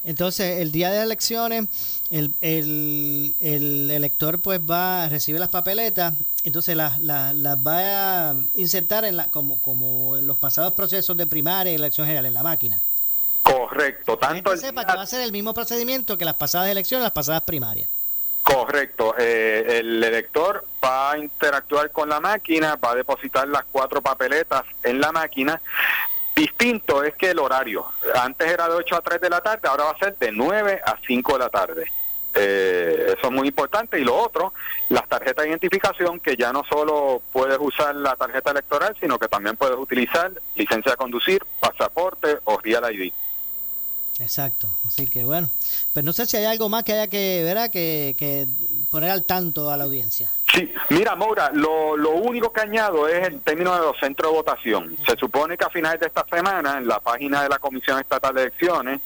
Entonces, 0.06 0.62
el 0.62 0.72
día 0.72 0.90
de 0.90 0.98
las 0.98 1.06
elecciones, 1.06 2.02
el, 2.12 2.32
el, 2.42 3.34
el 3.42 3.92
elector 3.92 4.40
pues 4.40 4.60
va 4.60 5.04
a 5.04 5.10
recibir 5.10 5.40
las 5.40 5.50
papeletas, 5.50 6.14
entonces 6.46 6.78
las, 6.78 7.02
las, 7.02 7.36
las 7.36 7.58
va 7.58 8.30
a 8.30 8.36
insertar 8.56 9.04
en 9.04 9.18
la, 9.18 9.30
como, 9.30 9.58
como 9.58 10.16
en 10.16 10.26
los 10.26 10.38
pasados 10.38 10.72
procesos 10.74 11.18
de 11.18 11.28
primaria 11.28 11.74
y 11.74 11.76
elección 11.76 12.08
general, 12.08 12.26
en 12.28 12.34
la 12.34 12.44
máquina. 12.44 12.80
Correcto, 13.44 14.18
tanto 14.18 14.54
el 14.54 14.60
sepa 14.60 14.86
que 14.86 14.96
va 14.96 15.02
a 15.02 15.08
ser 15.08 15.22
el 15.22 15.32
mismo 15.32 15.54
procedimiento 15.54 16.18
que 16.18 16.24
las 16.26 16.36
pasadas 16.36 16.70
elecciones, 16.70 17.04
las 17.04 17.12
pasadas 17.12 17.42
primarias. 17.42 17.90
Correcto. 18.44 19.14
Eh, 19.18 19.80
el 19.80 20.02
elector 20.02 20.66
va 20.84 21.12
a 21.12 21.18
interactuar 21.18 21.92
con 21.92 22.10
la 22.10 22.20
máquina, 22.20 22.76
va 22.76 22.92
a 22.92 22.96
depositar 22.96 23.48
las 23.48 23.64
cuatro 23.72 24.02
papeletas 24.02 24.64
en 24.84 25.00
la 25.00 25.12
máquina. 25.12 25.62
Distinto 26.36 27.04
es 27.04 27.16
que 27.16 27.32
el 27.32 27.40
horario, 27.40 27.86
antes 28.16 28.48
era 28.48 28.68
de 28.68 28.76
8 28.76 28.96
a 28.96 29.02
3 29.02 29.22
de 29.22 29.30
la 29.30 29.42
tarde, 29.42 29.68
ahora 29.68 29.86
va 29.86 29.92
a 29.92 29.98
ser 29.98 30.16
de 30.18 30.32
9 30.32 30.82
a 30.86 30.98
5 31.06 31.34
de 31.34 31.40
la 31.40 31.50
tarde. 31.50 31.92
Eh, 32.40 33.16
eso 33.18 33.28
es 33.28 33.32
muy 33.32 33.48
importante. 33.48 34.00
Y 34.00 34.04
lo 34.04 34.16
otro, 34.16 34.54
las 34.90 35.08
tarjetas 35.08 35.44
de 35.44 35.50
identificación, 35.50 36.20
que 36.20 36.36
ya 36.36 36.54
no 36.54 36.64
solo 36.70 37.22
puedes 37.32 37.58
usar 37.60 37.96
la 37.96 38.16
tarjeta 38.16 38.52
electoral, 38.52 38.96
sino 39.00 39.18
que 39.18 39.28
también 39.28 39.58
puedes 39.58 39.78
utilizar 39.78 40.32
licencia 40.56 40.92
de 40.92 40.98
conducir, 40.98 41.44
pasaporte 41.60 42.38
o 42.44 42.60
Real 42.60 42.94
ID. 42.94 43.12
Exacto. 44.20 44.68
Así 44.88 45.08
que 45.08 45.24
bueno, 45.24 45.50
pues 45.94 46.06
no 46.06 46.14
sé 46.14 46.26
si 46.28 46.38
hay 46.38 46.46
algo 46.46 46.70
más 46.70 46.84
que 46.84 46.94
haya 46.94 47.08
que, 47.08 47.42
¿verdad? 47.44 47.72
Que 47.72 48.48
poner 48.92 49.10
al 49.10 49.24
tanto 49.24 49.72
a 49.72 49.78
la 49.78 49.86
audiencia. 49.86 50.30
Sí, 50.54 50.74
mira, 50.90 51.16
Maura, 51.16 51.52
lo, 51.54 51.98
lo 51.98 52.12
único 52.12 52.52
que 52.54 52.62
añado 52.62 53.08
es 53.08 53.28
el 53.28 53.42
término 53.42 53.74
de 53.74 53.82
los 53.82 53.98
centros 54.00 54.32
de 54.32 54.38
votación. 54.38 54.98
Se 55.06 55.16
supone 55.18 55.58
que 55.58 55.66
a 55.66 55.70
finales 55.70 56.00
de 56.00 56.08
esta 56.08 56.26
semana, 56.30 56.78
en 56.78 56.88
la 56.88 57.00
página 57.00 57.44
de 57.44 57.50
la 57.50 57.60
Comisión 57.60 58.00
Estatal 58.00 58.34
de 58.34 58.44
Elecciones, 58.44 59.02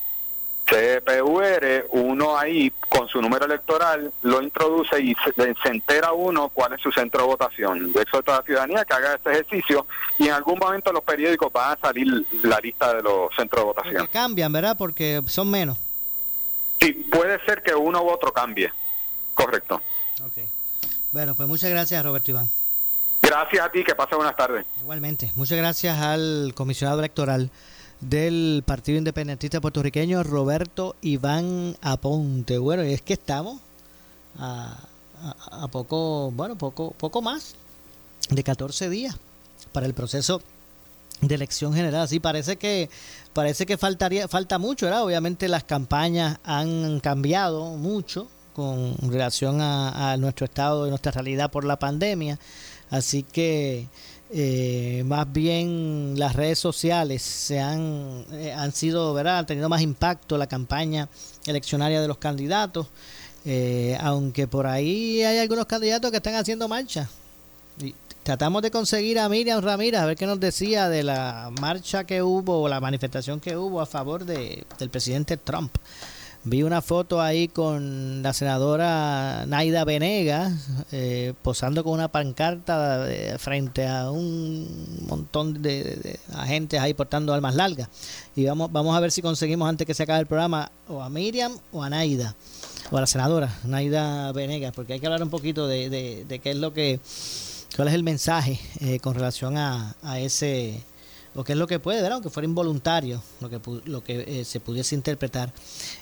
CPUR, 0.66 1.88
uno 1.90 2.38
ahí 2.38 2.72
con 2.88 3.08
su 3.08 3.22
número 3.22 3.46
electoral 3.46 4.14
lo 4.22 4.42
introduce 4.42 5.02
y 5.02 5.16
se, 5.16 5.34
se 5.62 5.70
entera 5.70 6.14
uno 6.14 6.50
cuál 6.50 6.74
es 6.74 6.82
su 6.82 6.92
centro 6.92 7.22
de 7.22 7.28
votación. 7.28 7.92
Yo 7.92 8.00
exhorto 8.02 8.32
a 8.32 8.38
la 8.38 8.44
ciudadanía 8.44 8.86
que 8.86 8.94
haga 8.94 9.16
este 9.16 9.32
ejercicio 9.32 9.86
y 10.18 10.28
en 10.28 10.34
algún 10.34 10.58
momento 10.60 10.92
en 10.92 10.96
los 10.96 11.04
periódicos 11.04 11.52
van 11.52 11.74
a 11.74 11.82
salir 11.82 12.08
la 12.44 12.60
lista 12.60 12.94
de 12.94 13.02
los 13.02 13.36
centros 13.36 13.62
de 13.62 13.66
votación. 13.66 13.96
Porque 13.98 14.14
cambian, 14.14 14.54
¿verdad? 14.54 14.78
Porque 14.78 15.22
son 15.26 15.50
menos. 15.50 15.78
Sí, 16.80 16.94
puede 16.94 17.44
ser 17.46 17.62
que 17.64 17.76
uno 17.76 18.02
u 18.04 18.10
otro 18.10 18.32
cambie. 18.32 18.72
Correcto. 19.34 19.82
Ok. 20.24 20.38
Bueno, 21.14 21.36
pues 21.36 21.48
muchas 21.48 21.70
gracias, 21.70 22.04
Roberto 22.04 22.32
Iván. 22.32 22.50
Gracias 23.22 23.66
a 23.66 23.72
ti, 23.72 23.84
que 23.84 23.94
pase 23.96 24.16
buenas 24.16 24.36
tardes. 24.36 24.66
Igualmente, 24.82 25.32
muchas 25.36 25.58
gracias 25.58 25.98
al 26.00 26.54
comisionado 26.56 27.00
electoral 27.00 27.50
del 28.00 28.64
Partido 28.66 28.98
Independentista 28.98 29.62
Puertorriqueño, 29.62 30.24
Roberto 30.24 30.96
Iván 31.02 31.78
Aponte. 31.82 32.58
Bueno, 32.58 32.84
y 32.84 32.94
es 32.94 33.02
que 33.02 33.14
estamos 33.14 33.60
a, 34.38 34.76
a- 35.22 35.64
a 35.64 35.68
poco, 35.68 36.32
bueno, 36.32 36.58
poco, 36.58 36.92
poco 36.98 37.22
más 37.22 37.56
de 38.30 38.44
14 38.44 38.90
días 38.90 39.16
para 39.72 39.86
el 39.86 39.94
proceso 39.94 40.42
de 41.22 41.36
elección 41.36 41.74
general. 41.74 42.08
Sí, 42.08 42.20
parece 42.20 42.56
que 42.58 42.90
parece 43.34 43.66
que 43.68 43.78
faltaría 43.78 44.28
falta 44.28 44.58
mucho, 44.58 44.88
¿verdad? 44.88 45.04
Obviamente 45.04 45.48
las 45.48 45.64
campañas 45.64 46.40
han 46.44 47.00
cambiado 47.02 47.66
mucho 47.78 48.28
con 48.54 48.96
relación 49.12 49.60
a, 49.62 50.16
nuestro 50.18 50.46
estado 50.46 50.88
y 50.88 50.90
nuestra 50.90 51.12
realidad 51.12 51.52
por 51.52 51.64
la 51.64 51.78
pandemia. 51.78 52.40
Así 52.90 53.24
que 53.24 53.88
eh, 54.32 55.04
más 55.06 55.32
bien 55.32 56.14
las 56.18 56.36
redes 56.36 56.60
sociales 56.60 57.22
se 57.22 57.60
han, 57.60 58.26
eh, 58.34 58.54
han 58.54 58.72
sido, 58.74 59.14
¿verdad? 59.14 59.40
Han 59.40 59.46
tenido 59.46 59.70
más 59.70 59.82
impacto 59.82 60.38
la 60.38 60.48
campaña 60.48 61.08
eleccionaria 61.46 62.02
de 62.02 62.08
los 62.08 62.18
candidatos. 62.18 62.88
eh, 63.44 63.98
aunque 64.02 64.48
por 64.48 64.68
ahí 64.68 65.24
hay 65.24 65.40
algunos 65.40 65.66
candidatos 65.66 66.12
que 66.12 66.18
están 66.18 66.36
haciendo 66.36 66.68
marcha. 66.68 67.10
Y 67.80 67.96
tratamos 68.24 68.62
de 68.62 68.72
conseguir 68.72 69.20
a 69.20 69.30
Miriam 69.30 69.62
Ramírez 69.64 70.00
a 70.00 70.06
ver 70.06 70.16
qué 70.16 70.26
nos 70.26 70.40
decía 70.40 70.90
de 70.90 71.04
la 71.04 71.52
marcha 71.60 72.04
que 72.04 72.22
hubo 72.22 72.62
o 72.62 72.70
la 72.70 72.80
manifestación 72.80 73.40
que 73.40 73.58
hubo 73.58 73.82
a 73.82 73.86
favor 73.86 74.26
de, 74.26 74.66
del 74.78 74.90
presidente 74.90 75.38
Trump. 75.38 75.76
Vi 76.44 76.64
una 76.64 76.82
foto 76.82 77.22
ahí 77.22 77.48
con 77.48 78.24
la 78.24 78.34
senadora 78.34 79.46
Naida 79.46 79.86
Venegas 79.86 80.52
eh, 80.92 81.36
posando 81.44 81.84
con 81.84 81.94
una 81.94 82.08
pancarta 82.08 83.12
eh, 83.12 83.38
frente 83.38 83.88
a 83.88 84.10
un 84.10 85.06
montón 85.08 85.62
de, 85.62 86.20
agentes 86.34 86.80
ahí 86.80 86.96
portando 86.96 87.32
armas 87.32 87.54
largas. 87.54 87.90
Y 88.36 88.46
vamos, 88.46 88.72
vamos 88.72 88.98
a 88.98 89.00
ver 89.00 89.12
si 89.12 89.22
conseguimos 89.22 89.70
antes 89.70 89.86
que 89.86 89.94
se 89.94 90.02
acabe 90.02 90.22
el 90.22 90.26
programa 90.26 90.72
o 90.88 91.04
a 91.04 91.12
Miriam 91.12 91.56
o 91.72 91.84
a 91.84 91.92
Naida, 91.92 92.36
o 92.90 92.98
a 92.98 93.02
la 93.02 93.08
senadora 93.08 93.56
Naida 93.64 94.32
Venegas, 94.32 94.74
porque 94.76 94.94
hay 94.94 95.00
que 95.00 95.06
hablar 95.06 95.22
un 95.22 95.30
poquito 95.30 95.68
de, 95.68 95.92
de, 96.28 96.40
qué 96.40 96.50
es 96.50 96.58
lo 96.58 96.74
que, 96.74 97.00
cuál 97.76 97.90
es 97.90 97.94
el 97.94 98.02
mensaje 98.02 98.60
eh, 98.80 99.00
con 99.00 99.14
relación 99.14 99.60
a, 99.60 99.96
a 100.02 100.20
ese 100.20 100.82
lo 101.34 101.44
que 101.44 101.54
es 101.54 101.58
lo 101.58 101.68
que 101.68 101.80
puede, 101.80 102.02
¿verdad? 102.02 102.16
aunque 102.16 102.30
fuera 102.30 102.48
involuntario, 102.48 103.22
lo 103.40 103.50
que, 103.50 103.60
lo 103.86 104.04
que 104.04 104.42
eh, 104.42 104.46
se 104.46 104.60
pudiese 104.60 104.96
interpretar 104.96 105.54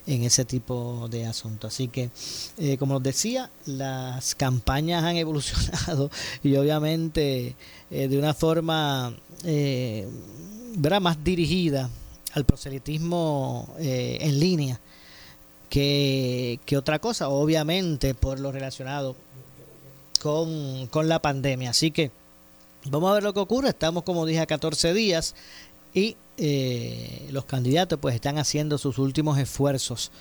en 0.08 0.24
ese 0.24 0.44
tipo 0.46 1.08
de 1.10 1.26
asunto. 1.26 1.68
Así 1.68 1.88
que, 1.88 2.10
eh, 2.58 2.78
como 2.78 2.96
os 2.96 3.04
decía, 3.04 3.52
las 3.66 4.34
campañas 4.36 5.04
han 5.04 5.18
evolucionado 5.18 6.10
y 6.44 6.56
obviamente 6.56 7.56
eh, 7.92 8.08
de 8.08 8.18
una 8.18 8.34
forma 8.34 9.16
¿verdad? 10.76 11.02
más 11.02 11.24
dirigida 11.24 11.90
al 12.34 12.46
proselitismo 12.46 13.74
en 13.78 14.40
línea 14.40 14.80
que, 15.70 16.60
que, 16.66 16.78
otra 16.78 17.00
cosa, 17.00 17.30
obviamente 17.30 18.14
por 18.16 18.40
lo 18.40 18.52
relacionado 18.52 19.16
con, 20.22 20.88
con 20.88 21.08
la 21.08 21.22
pandemia. 21.22 21.70
Así 21.70 21.92
que 21.92 22.12
Vamos 22.86 23.12
a 23.12 23.16
ver 23.16 23.24
lo 23.24 23.34
que 23.34 23.40
ocurre. 23.40 23.70
Estamos, 23.70 24.04
como 24.04 24.26
dije, 24.26 24.40
a 24.40 24.46
14 24.46 24.94
días 24.94 25.36
y 25.94 26.16
eh, 26.38 27.28
los 27.32 27.46
candidatos 27.46 28.00
pues 28.00 28.16
están 28.16 28.38
haciendo 28.38 28.78
sus 28.78 28.98
últimos 28.98 29.38
esfuerzos 29.38 30.12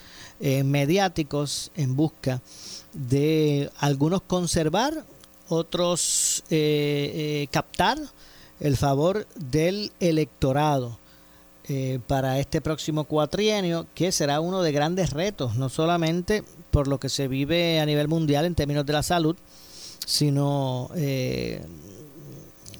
eh, 0.40 0.64
mediáticos 0.64 1.70
en 1.76 1.94
busca 1.94 2.42
de 2.92 3.70
algunos 3.78 4.22
conservar, 4.22 5.04
otros 5.48 6.42
eh, 6.50 7.46
captar 7.50 7.98
el 8.60 8.76
favor 8.76 9.26
del 9.36 9.92
electorado 10.00 10.98
para 12.06 12.38
este 12.38 12.62
próximo 12.62 13.04
cuatrienio, 13.04 13.86
que 13.94 14.10
será 14.10 14.40
uno 14.40 14.62
de 14.62 14.72
grandes 14.72 15.10
retos, 15.10 15.56
no 15.56 15.68
solamente 15.68 16.42
por 16.70 16.88
lo 16.88 16.98
que 16.98 17.10
se 17.10 17.28
vive 17.28 17.78
a 17.78 17.84
nivel 17.84 18.08
mundial 18.08 18.46
en 18.46 18.54
términos 18.54 18.86
de 18.86 18.94
la 18.94 19.02
salud, 19.02 19.36
sino 20.06 20.88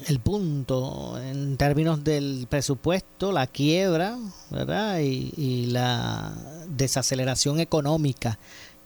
el 0.07 0.21
punto 0.21 1.21
en 1.21 1.57
términos 1.57 2.05
del 2.05 2.47
presupuesto, 2.49 3.33
la 3.33 3.47
quiebra, 3.47 4.17
¿verdad? 4.50 5.00
Y, 5.00 5.67
la 5.67 6.35
desaceleración 6.69 7.61
económica 7.61 8.38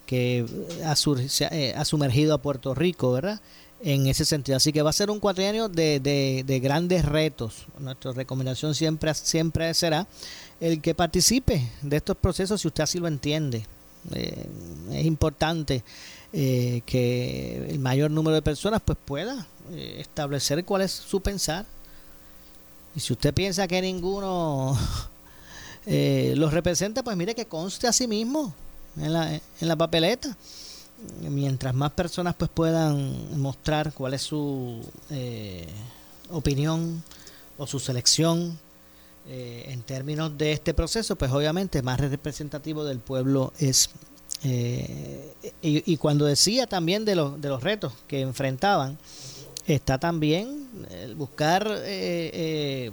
que 0.07 0.45
ha, 0.85 0.95
eh, 1.51 1.75
ha, 1.77 1.85
sumergido 1.85 2.35
a 2.35 2.43
Puerto 2.43 2.75
Rico, 2.75 3.13
¿verdad? 3.13 3.41
En 3.83 4.07
ese 4.07 4.25
sentido. 4.25 4.57
Así 4.57 4.73
que 4.73 4.83
va 4.83 4.91
a 4.91 4.95
ser 4.95 5.11
un 5.11 5.21
cuatrienio 5.21 5.69
de, 5.69 6.01
de, 6.01 6.61
grandes 6.61 7.05
retos. 7.05 7.67
Nuestra 7.79 8.13
recomendación 8.13 8.75
siempre, 8.75 9.13
siempre 9.15 9.73
será 9.75 10.07
el 10.61 10.81
que 10.81 10.95
participe 10.95 11.69
de 11.83 11.97
estos 11.97 12.17
procesos 12.17 12.61
si 12.61 12.69
usted 12.69 12.85
así 12.85 12.99
lo 12.99 13.09
entiende. 13.09 13.67
Eh, 14.15 14.47
es 14.93 15.07
importante 15.07 15.85
eh, 16.33 16.83
que 16.87 17.67
el 17.69 17.79
mayor 17.79 18.11
número 18.11 18.35
de 18.35 18.43
personas 18.43 18.81
pues 18.85 18.99
pueda 19.05 19.47
eh, 19.71 19.99
establecer 20.01 20.65
cuál 20.65 20.83
es 20.83 20.93
su 20.93 21.21
pensar. 21.21 21.65
Y 22.95 23.01
si 23.01 23.13
usted 23.13 23.33
piensa 23.33 23.69
que 23.69 23.81
ninguno 23.81 24.77
eh, 25.87 26.35
los 26.37 26.53
representa, 26.53 27.03
pues 27.03 27.17
mire 27.17 27.35
que 27.35 27.47
conste 27.47 27.87
a 27.87 27.93
sí 27.93 28.07
mismo 28.07 28.53
en 28.97 29.13
la, 29.13 29.35
en 29.35 29.69
la 29.69 29.77
papeleta. 29.77 30.37
Mientras 31.21 31.75
más 31.75 31.93
personas 31.93 32.35
pues 32.37 32.51
puedan 32.53 33.41
mostrar 33.41 33.93
cuál 33.93 34.15
es 34.15 34.23
su 34.23 34.81
eh, 35.11 35.67
opinión 36.31 37.03
o 37.59 37.67
su 37.67 37.79
selección 37.79 38.59
en 39.25 39.83
términos 39.83 40.37
de 40.37 40.51
este 40.51 40.75
proceso, 40.75 41.15
pues 41.15 41.31
obviamente 41.31 41.81
más 41.81 42.01
representativo 42.01 42.85
del 42.85 42.99
pueblo 42.99 43.53
es. 43.61 43.89
y, 44.43 45.31
y, 45.63 45.97
cuando 45.97 46.25
decía 46.25 46.67
también 46.67 47.05
de, 47.05 47.15
los 47.15 47.41
de 47.41 47.49
los 47.49 47.63
retos 47.63 47.93
que 48.09 48.21
enfrentaban, 48.21 48.99
está 49.67 49.99
también 49.99 50.67
el 50.91 51.15
buscar 51.15 51.67
eh, 51.69 52.31
eh, 52.33 52.91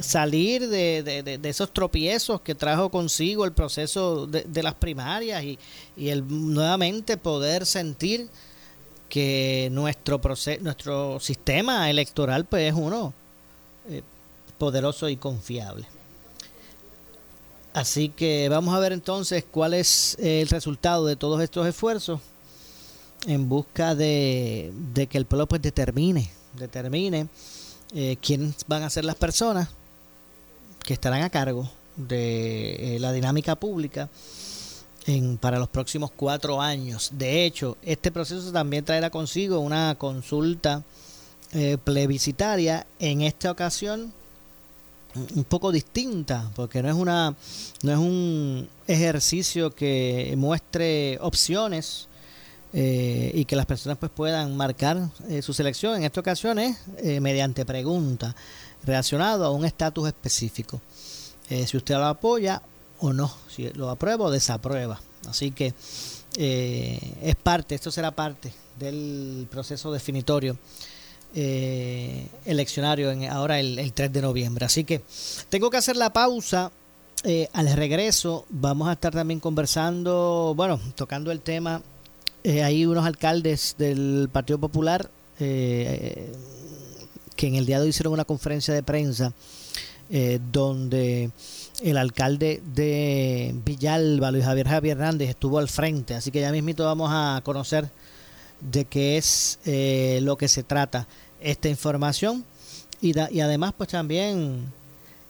salir 0.00 0.68
de, 0.68 1.40
esos 1.42 1.72
tropiezos 1.72 2.40
que 2.40 2.54
trajo 2.54 2.90
consigo 2.90 3.44
el 3.44 3.52
proceso 3.52 4.26
de, 4.26 4.62
las 4.62 4.74
primarias 4.74 5.42
y, 5.42 5.58
el 5.96 6.24
nuevamente 6.54 7.16
poder 7.16 7.66
sentir 7.66 8.28
que 9.08 9.68
nuestro 9.72 10.20
nuestro 10.60 11.18
sistema 11.18 11.88
electoral 11.90 12.44
pues 12.44 12.70
es 12.70 12.74
uno 12.74 13.12
eh, 13.88 14.02
poderoso 14.58 15.08
y 15.08 15.16
confiable. 15.16 15.86
Así 17.72 18.08
que 18.08 18.48
vamos 18.48 18.74
a 18.74 18.80
ver 18.80 18.92
entonces 18.92 19.44
cuál 19.50 19.74
es 19.74 20.16
el 20.18 20.48
resultado 20.48 21.06
de 21.06 21.16
todos 21.16 21.40
estos 21.42 21.66
esfuerzos 21.66 22.20
en 23.26 23.48
busca 23.48 23.94
de, 23.94 24.72
que 25.10 25.18
el 25.18 25.26
pueblo 25.26 25.46
pues 25.46 25.62
determine, 25.62 26.30
determine 26.54 27.28
eh, 27.94 28.16
quiénes 28.20 28.56
van 28.66 28.82
a 28.82 28.90
ser 28.90 29.04
las 29.04 29.16
personas 29.16 29.68
que 30.84 30.94
estarán 30.94 31.22
a 31.22 31.30
cargo 31.30 31.70
de 31.96 32.96
eh, 32.96 32.98
la 33.00 33.12
dinámica 33.12 33.56
pública 33.56 34.08
en, 35.06 35.38
para 35.38 35.58
los 35.58 35.68
próximos 35.68 36.10
cuatro 36.14 36.60
años. 36.60 37.10
De 37.12 37.44
hecho, 37.44 37.76
este 37.82 38.10
proceso 38.12 38.52
también 38.52 38.84
traerá 38.84 39.10
consigo 39.10 39.58
una 39.60 39.96
consulta 39.96 40.84
eh, 41.52 41.78
plebiscitaria 41.82 42.86
en 42.98 43.22
esta 43.22 43.50
ocasión 43.50 44.12
un 45.34 45.44
poco 45.44 45.72
distinta 45.72 46.50
porque 46.54 46.82
no 46.82 46.90
es 46.90 46.94
una 46.94 47.34
no 47.82 47.92
es 47.92 47.98
un 47.98 48.68
ejercicio 48.86 49.74
que 49.74 50.34
muestre 50.36 51.18
opciones 51.22 52.06
eh, 52.74 53.30
y 53.34 53.46
que 53.46 53.56
las 53.56 53.64
personas 53.64 53.96
pues 53.96 54.12
puedan 54.14 54.54
marcar 54.54 55.08
eh, 55.30 55.40
su 55.40 55.54
selección 55.54 55.96
en 55.96 56.04
esta 56.04 56.20
ocasión 56.20 56.58
es 56.58 56.76
eh, 56.98 57.18
mediante 57.18 57.64
pregunta 57.64 58.36
relacionado 58.84 59.46
a 59.46 59.50
un 59.50 59.64
estatus 59.64 60.08
específico. 60.08 60.80
Si 61.48 61.78
usted 61.78 61.94
lo 61.94 62.04
apoya 62.04 62.60
o 62.98 63.10
no 63.14 63.32
si 63.48 63.70
lo 63.70 63.88
aprueba 63.88 64.26
o 64.26 64.30
desaprueba. 64.30 65.00
Así 65.26 65.50
que 65.50 65.72
es 66.36 67.36
parte 67.42 67.74
esto 67.74 67.90
será 67.90 68.10
parte 68.10 68.52
del 68.78 69.48
proceso 69.50 69.90
definitorio 69.90 70.58
eleccionario 71.34 73.10
en, 73.10 73.24
ahora 73.30 73.58
el, 73.60 73.78
el, 73.78 73.94
3 73.94 74.12
de 74.12 74.20
noviembre. 74.20 74.66
Así 74.66 74.84
que 74.84 75.02
tengo 75.48 75.70
que 75.70 75.78
hacer 75.78 75.96
la 75.96 76.12
pausa 76.12 76.70
al 77.54 77.72
regreso 77.72 78.44
vamos 78.50 78.88
a 78.88 78.92
estar 78.92 79.14
también 79.14 79.40
conversando 79.40 80.52
bueno 80.54 80.78
tocando 80.94 81.32
el 81.32 81.40
tema 81.40 81.80
eh, 82.48 82.62
hay 82.62 82.86
unos 82.86 83.04
alcaldes 83.04 83.74
del 83.76 84.30
Partido 84.32 84.58
Popular 84.58 85.10
eh, 85.38 86.32
que 87.36 87.46
en 87.46 87.56
el 87.56 87.66
día 87.66 87.76
de 87.76 87.82
hoy 87.82 87.90
hicieron 87.90 88.14
una 88.14 88.24
conferencia 88.24 88.72
de 88.72 88.82
prensa 88.82 89.34
eh, 90.08 90.40
donde 90.50 91.30
el 91.82 91.98
alcalde 91.98 92.62
de 92.74 93.54
Villalba, 93.66 94.30
Luis 94.30 94.46
Javier 94.46 94.66
Javier 94.66 94.96
Hernández, 94.96 95.28
estuvo 95.28 95.58
al 95.58 95.68
frente. 95.68 96.14
Así 96.14 96.30
que 96.30 96.40
ya 96.40 96.50
mismito 96.50 96.86
vamos 96.86 97.10
a 97.12 97.42
conocer 97.44 97.90
de 98.62 98.86
qué 98.86 99.18
es 99.18 99.58
lo 100.22 100.38
que 100.38 100.48
se 100.48 100.62
trata 100.62 101.06
esta 101.42 101.68
información. 101.68 102.46
Y, 103.02 103.12
y 103.30 103.40
además, 103.40 103.74
pues 103.76 103.90
también 103.90 104.72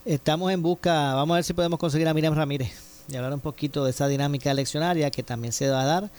estamos 0.05 0.53
en 0.53 0.63
busca, 0.63 1.15
vamos 1.15 1.35
a 1.35 1.39
ver 1.39 1.45
si 1.45 1.53
podemos 1.53 1.81
conseguir 1.81 2.07
a 2.07 2.15
Miriam 2.15 2.35
Ramírez 2.35 2.71
y 3.11 3.17
hablar 3.17 3.33
un 3.33 3.41
poquito 3.41 3.85
de 3.85 3.91
esa 3.91 4.07
dinámica 4.07 4.53
eleccionaria 4.53 5.11
que 5.11 5.23
también 5.23 5.53
se 5.53 5.69
va 5.69 5.83
a 5.83 5.87
dar 5.87 6.11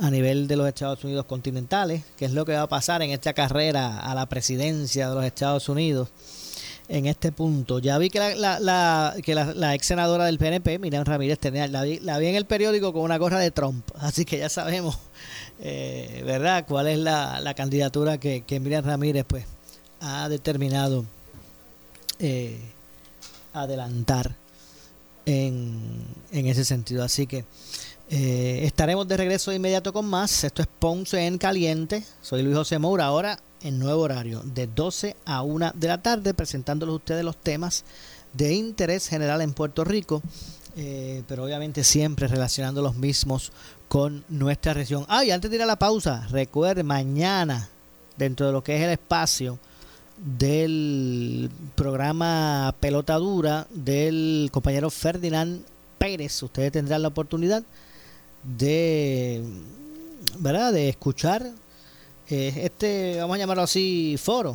a 0.00 0.10
nivel 0.10 0.46
de 0.46 0.56
los 0.56 0.68
Estados 0.68 1.02
Unidos 1.04 1.26
continentales, 1.26 2.02
que 2.16 2.24
es 2.24 2.32
lo 2.32 2.44
que 2.44 2.52
va 2.52 2.62
a 2.62 2.68
pasar 2.68 3.02
en 3.02 3.10
esta 3.10 3.32
carrera 3.32 3.98
a 3.98 4.14
la 4.14 4.26
presidencia 4.26 5.08
de 5.08 5.14
los 5.14 5.24
Estados 5.24 5.68
Unidos 5.68 6.08
en 6.88 7.06
este 7.06 7.32
punto. 7.32 7.78
Ya 7.80 7.98
vi 7.98 8.08
que 8.08 8.18
la, 8.18 8.60
la, 8.60 9.14
que 9.22 9.34
la, 9.34 9.74
ex 9.74 9.86
senadora 9.86 10.24
del 10.24 10.38
PNP, 10.38 10.78
Miriam 10.78 11.04
Ramírez, 11.04 11.38
tenía, 11.38 11.66
la, 11.66 11.82
vi, 11.82 11.98
la 12.00 12.18
vi 12.18 12.28
en 12.28 12.36
el 12.36 12.46
periódico 12.46 12.92
con 12.92 13.02
una 13.02 13.18
gorra 13.18 13.38
de 13.38 13.50
Trump, 13.50 13.88
así 13.98 14.24
que 14.24 14.38
ya 14.38 14.48
sabemos, 14.48 14.98
eh, 15.60 16.22
¿verdad?, 16.24 16.64
cuál 16.66 16.88
es 16.88 16.98
la, 16.98 17.52
candidatura 17.56 18.18
que, 18.18 18.42
que, 18.42 18.60
Miriam 18.60 18.84
Ramírez 18.84 19.24
pues 19.26 19.44
ha 20.00 20.28
determinado 20.28 21.04
eh, 22.20 22.60
adelantar 23.52 24.34
en, 25.26 26.04
en 26.30 26.46
ese 26.46 26.64
sentido. 26.64 27.02
Así 27.02 27.26
que 27.26 27.44
eh, 28.10 28.60
estaremos 28.64 29.06
de 29.06 29.16
regreso 29.16 29.50
de 29.50 29.56
inmediato 29.56 29.92
con 29.92 30.06
más. 30.06 30.44
Esto 30.44 30.62
es 30.62 30.68
Ponce 30.78 31.26
en 31.26 31.38
Caliente. 31.38 32.04
Soy 32.20 32.42
Luis 32.42 32.56
José 32.56 32.78
Moura, 32.78 33.06
ahora 33.06 33.38
en 33.62 33.78
nuevo 33.78 34.02
horario, 34.02 34.42
de 34.44 34.66
12 34.66 35.16
a 35.24 35.42
1 35.42 35.72
de 35.74 35.88
la 35.88 36.02
tarde, 36.02 36.34
presentándoles 36.34 36.92
a 36.92 36.96
ustedes 36.96 37.24
los 37.24 37.36
temas 37.36 37.84
de 38.32 38.54
interés 38.54 39.08
general 39.08 39.40
en 39.40 39.52
Puerto 39.52 39.84
Rico 39.84 40.22
eh, 40.80 41.24
pero 41.26 41.42
obviamente 41.42 41.82
siempre 41.82 42.28
relacionando 42.28 42.82
los 42.82 42.94
mismos 42.94 43.50
con 43.88 44.24
nuestra 44.28 44.74
región. 44.74 45.04
Ah, 45.08 45.24
y 45.24 45.32
antes 45.32 45.50
de 45.50 45.56
ir 45.56 45.62
a 45.62 45.66
la 45.66 45.76
pausa, 45.76 46.24
recuerde, 46.30 46.84
mañana, 46.84 47.68
dentro 48.16 48.46
de 48.46 48.52
lo 48.52 48.62
que 48.62 48.76
es 48.76 48.82
el 48.82 48.90
espacio 48.90 49.58
del 50.16 51.50
programa 51.74 52.72
Pelota 52.78 53.16
Dura 53.16 53.66
del 53.70 54.50
compañero 54.52 54.88
Ferdinand 54.90 55.62
Pérez, 55.98 56.40
ustedes 56.44 56.70
tendrán 56.70 57.02
la 57.02 57.08
oportunidad 57.08 57.64
de, 58.42 59.42
¿verdad? 60.38 60.72
de 60.72 60.88
escuchar 60.88 61.52
eh, 62.30 62.52
este, 62.64 63.16
vamos 63.20 63.36
a 63.36 63.38
llamarlo 63.38 63.62
así, 63.62 64.16
foro, 64.18 64.54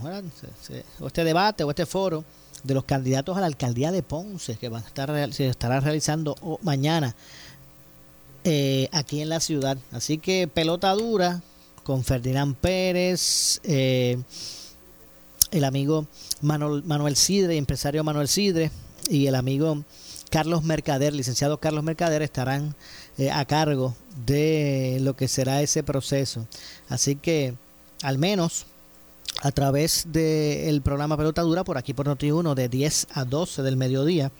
o 0.99 1.07
este 1.07 1.23
debate 1.23 1.63
o 1.63 1.69
este 1.71 1.87
foro 1.87 2.23
de 2.63 2.75
los 2.75 2.83
candidatos 2.83 3.35
a 3.35 3.41
la 3.41 3.47
alcaldía 3.47 3.91
de 3.91 4.03
Ponce 4.03 4.57
que 4.57 4.69
van 4.69 4.83
a 4.83 4.87
estar 4.87 5.33
se 5.33 5.47
estará 5.47 5.79
realizando 5.79 6.35
mañana 6.61 7.15
eh, 8.43 8.89
aquí 8.91 9.21
en 9.21 9.29
la 9.29 9.39
ciudad. 9.39 9.77
Así 9.91 10.19
que 10.19 10.47
pelota 10.47 10.93
dura 10.93 11.41
con 11.83 12.03
Ferdinand 12.03 12.55
Pérez, 12.55 13.59
eh, 13.63 14.21
el 15.49 15.63
amigo 15.63 16.05
Manuel, 16.41 16.83
Manuel 16.83 17.15
Sidre, 17.15 17.57
empresario 17.57 18.03
Manuel 18.03 18.27
Sidre, 18.27 18.69
y 19.09 19.25
el 19.25 19.35
amigo 19.35 19.83
Carlos 20.33 20.63
Mercader, 20.63 21.13
licenciado 21.13 21.59
Carlos 21.59 21.83
Mercader, 21.83 22.23
estarán 22.23 22.73
eh, 23.19 23.29
a 23.29 23.45
cargo 23.45 23.95
de 24.25 24.97
lo 24.99 25.15
que 25.15 25.27
será 25.27 25.61
ese 25.61 25.83
proceso. 25.83 26.47
Así 26.89 27.15
que, 27.15 27.53
al 28.01 28.17
menos 28.17 28.65
a 29.43 29.51
través 29.51 30.07
del 30.07 30.81
programa 30.81 31.17
Pelota 31.17 31.43
Dura, 31.43 31.63
por 31.63 31.77
aquí 31.77 31.93
por 31.93 32.07
Noti1, 32.07 32.55
de 32.55 32.67
10 32.67 33.09
a 33.13 33.25
12 33.25 33.61
del 33.61 33.77
mediodía, 33.77 34.31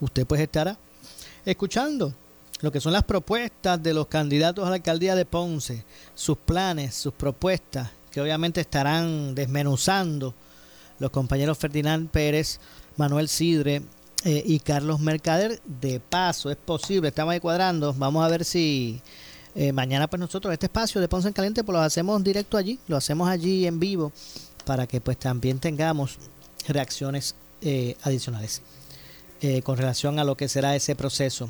usted 0.00 0.26
pues 0.26 0.40
estará 0.40 0.78
escuchando 1.44 2.14
lo 2.62 2.72
que 2.72 2.80
son 2.80 2.94
las 2.94 3.04
propuestas 3.04 3.82
de 3.82 3.92
los 3.92 4.06
candidatos 4.06 4.66
a 4.66 4.70
la 4.70 4.76
alcaldía 4.76 5.14
de 5.14 5.26
Ponce, 5.26 5.84
sus 6.14 6.38
planes, 6.38 6.94
sus 6.94 7.12
propuestas, 7.12 7.90
que 8.10 8.22
obviamente 8.22 8.62
estarán 8.62 9.34
desmenuzando 9.34 10.34
los 10.98 11.10
compañeros 11.10 11.58
Ferdinand 11.58 12.08
Pérez, 12.08 12.58
Manuel 12.96 13.28
Sidre 13.28 13.82
eh, 14.26 14.42
y 14.44 14.58
Carlos 14.58 14.98
Mercader. 14.98 15.62
De 15.64 16.00
paso, 16.00 16.50
es 16.50 16.56
posible, 16.56 17.08
estamos 17.08 17.30
ahí 17.30 17.38
cuadrando, 17.38 17.94
vamos 17.96 18.24
a 18.24 18.28
ver 18.28 18.44
si 18.44 19.00
eh, 19.54 19.70
mañana 19.70 20.08
pues 20.08 20.18
nosotros 20.18 20.52
este 20.52 20.66
espacio 20.66 21.00
de 21.00 21.06
Ponce 21.06 21.28
en 21.28 21.32
Caliente 21.32 21.62
pues 21.62 21.74
lo 21.74 21.80
hacemos 21.80 22.24
directo 22.24 22.56
allí, 22.56 22.80
lo 22.88 22.96
hacemos 22.96 23.28
allí 23.28 23.68
en 23.68 23.78
vivo 23.78 24.10
para 24.64 24.88
que 24.88 25.00
pues 25.00 25.16
también 25.16 25.60
tengamos 25.60 26.18
reacciones 26.66 27.36
eh, 27.62 27.96
adicionales 28.02 28.62
con 29.62 29.76
relación 29.76 30.18
a 30.18 30.24
lo 30.24 30.36
que 30.36 30.48
será 30.48 30.74
ese 30.74 30.96
proceso. 30.96 31.48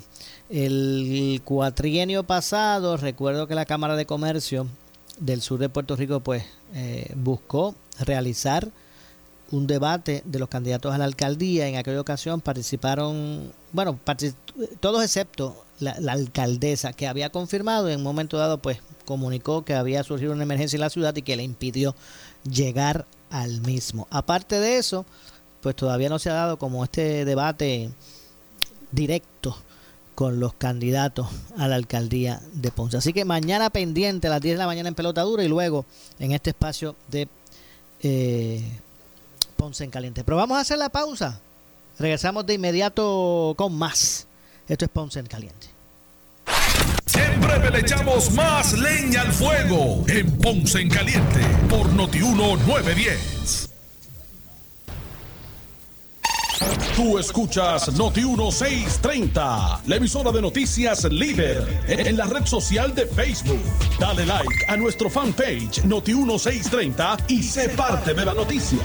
El 0.51 1.41
cuatrienio 1.47 2.25
pasado, 2.25 2.99
recuerdo 2.99 3.47
que 3.47 3.55
la 3.55 3.65
Cámara 3.65 3.97
de 3.97 4.05
Comercio 4.05 4.67
del 5.19 5.41
sur 5.41 5.59
de 5.59 5.71
Puerto 5.71 5.97
Rico 5.97 6.21
pues 6.21 6.45
buscó 7.15 7.75
realizar 8.01 8.71
un 9.53 9.67
debate 9.67 10.23
de 10.25 10.39
los 10.39 10.49
candidatos 10.49 10.95
a 10.95 10.99
la 10.99 11.05
alcaldía. 11.05 11.69
En 11.69 11.77
aquella 11.77 12.01
ocasión 12.01 12.41
participaron, 12.41 13.53
bueno, 13.73 13.99
todos 14.81 15.05
excepto 15.05 15.65
la, 15.81 15.93
alcaldesa, 16.13 16.93
que 16.93 17.07
había 17.07 17.31
confirmado 17.31 17.89
en 17.89 17.99
un 17.99 18.03
momento 18.03 18.39
dado, 18.39 18.59
pues 18.59 18.79
comunicó 19.05 19.65
que 19.65 19.75
había 19.75 20.03
surgido 20.03 20.33
una 20.33 20.43
emergencia 20.43 20.77
en 20.77 20.81
la 20.81 20.91
ciudad 20.91 21.15
y 21.15 21.23
que 21.23 21.37
le 21.37 21.43
impidió 21.43 21.95
llegar 22.45 23.07
al 23.31 23.61
mismo. 23.61 24.07
Aparte 24.11 24.59
de 24.59 24.79
eso, 24.79 25.05
pues 25.61 25.77
todavía 25.77 26.09
no 26.09 26.19
se 26.19 26.31
ha 26.31 26.35
dado 26.35 26.59
como 26.59 26.85
este 26.85 27.25
debate 27.25 27.91
directo 28.93 29.57
con 30.15 30.41
los 30.41 30.55
candidatos 30.55 31.29
a 31.59 31.69
la 31.69 31.77
alcaldía 31.77 32.41
de 32.55 32.71
Ponce. 32.71 32.97
Así 32.97 33.13
que 33.13 33.25
mañana 33.25 33.69
pendiente 33.69 34.29
a 34.29 34.31
las 34.31 34.41
10 34.41 34.55
de 34.55 34.59
la 34.59 34.67
mañana 34.67 34.89
en 34.89 34.95
pelota 34.95 35.23
dura 35.23 35.45
y 35.45 35.49
luego 35.49 35.85
en 36.19 36.33
este 36.33 36.51
espacio 36.51 36.97
de 37.09 37.29
eh, 38.03 38.81
Ponce 39.67 39.83
en 39.83 39.91
Caliente. 39.91 40.23
Pero 40.23 40.37
vamos 40.37 40.59
a 40.59 40.61
hacer 40.61 40.79
la 40.79 40.91
pausa. 40.91 41.41
Regresamos 41.99 42.47
de 42.47 42.55
inmediato 42.55 43.53
con 43.57 43.77
más. 43.77 44.29
Esto 44.69 44.85
es 44.85 44.91
Ponce 44.93 45.19
en 45.19 45.27
Caliente. 45.27 45.67
En 47.15 47.41
breve 47.41 47.73
le 47.73 47.81
echamos 47.81 48.31
más 48.31 48.79
leña 48.79 49.23
al 49.23 49.33
fuego 49.33 50.05
en 50.07 50.39
Ponce 50.39 50.83
en 50.83 50.89
Caliente 50.89 51.41
por 51.69 51.93
Notiuno 51.93 52.57
910. 52.59 53.71
Tú 56.95 57.19
escuchas 57.19 57.93
Noti 57.95 58.21
1630, 58.25 59.81
la 59.85 59.97
emisora 59.97 60.31
de 60.31 60.43
noticias 60.43 61.03
líder 61.11 61.67
en 61.89 62.17
la 62.17 62.27
red 62.27 62.47
social 62.47 62.95
de 62.95 63.05
Facebook. 63.07 63.61
Dale 63.99 64.27
like 64.27 64.65
a 64.69 64.77
nuestro 64.77 65.11
fanpage 65.11 65.85
Noti 65.85 66.15
1630 66.15 67.17
y 67.27 67.43
sé 67.43 67.71
parte 67.71 68.15
de 68.15 68.25
la 68.25 68.33
noticia. 68.33 68.79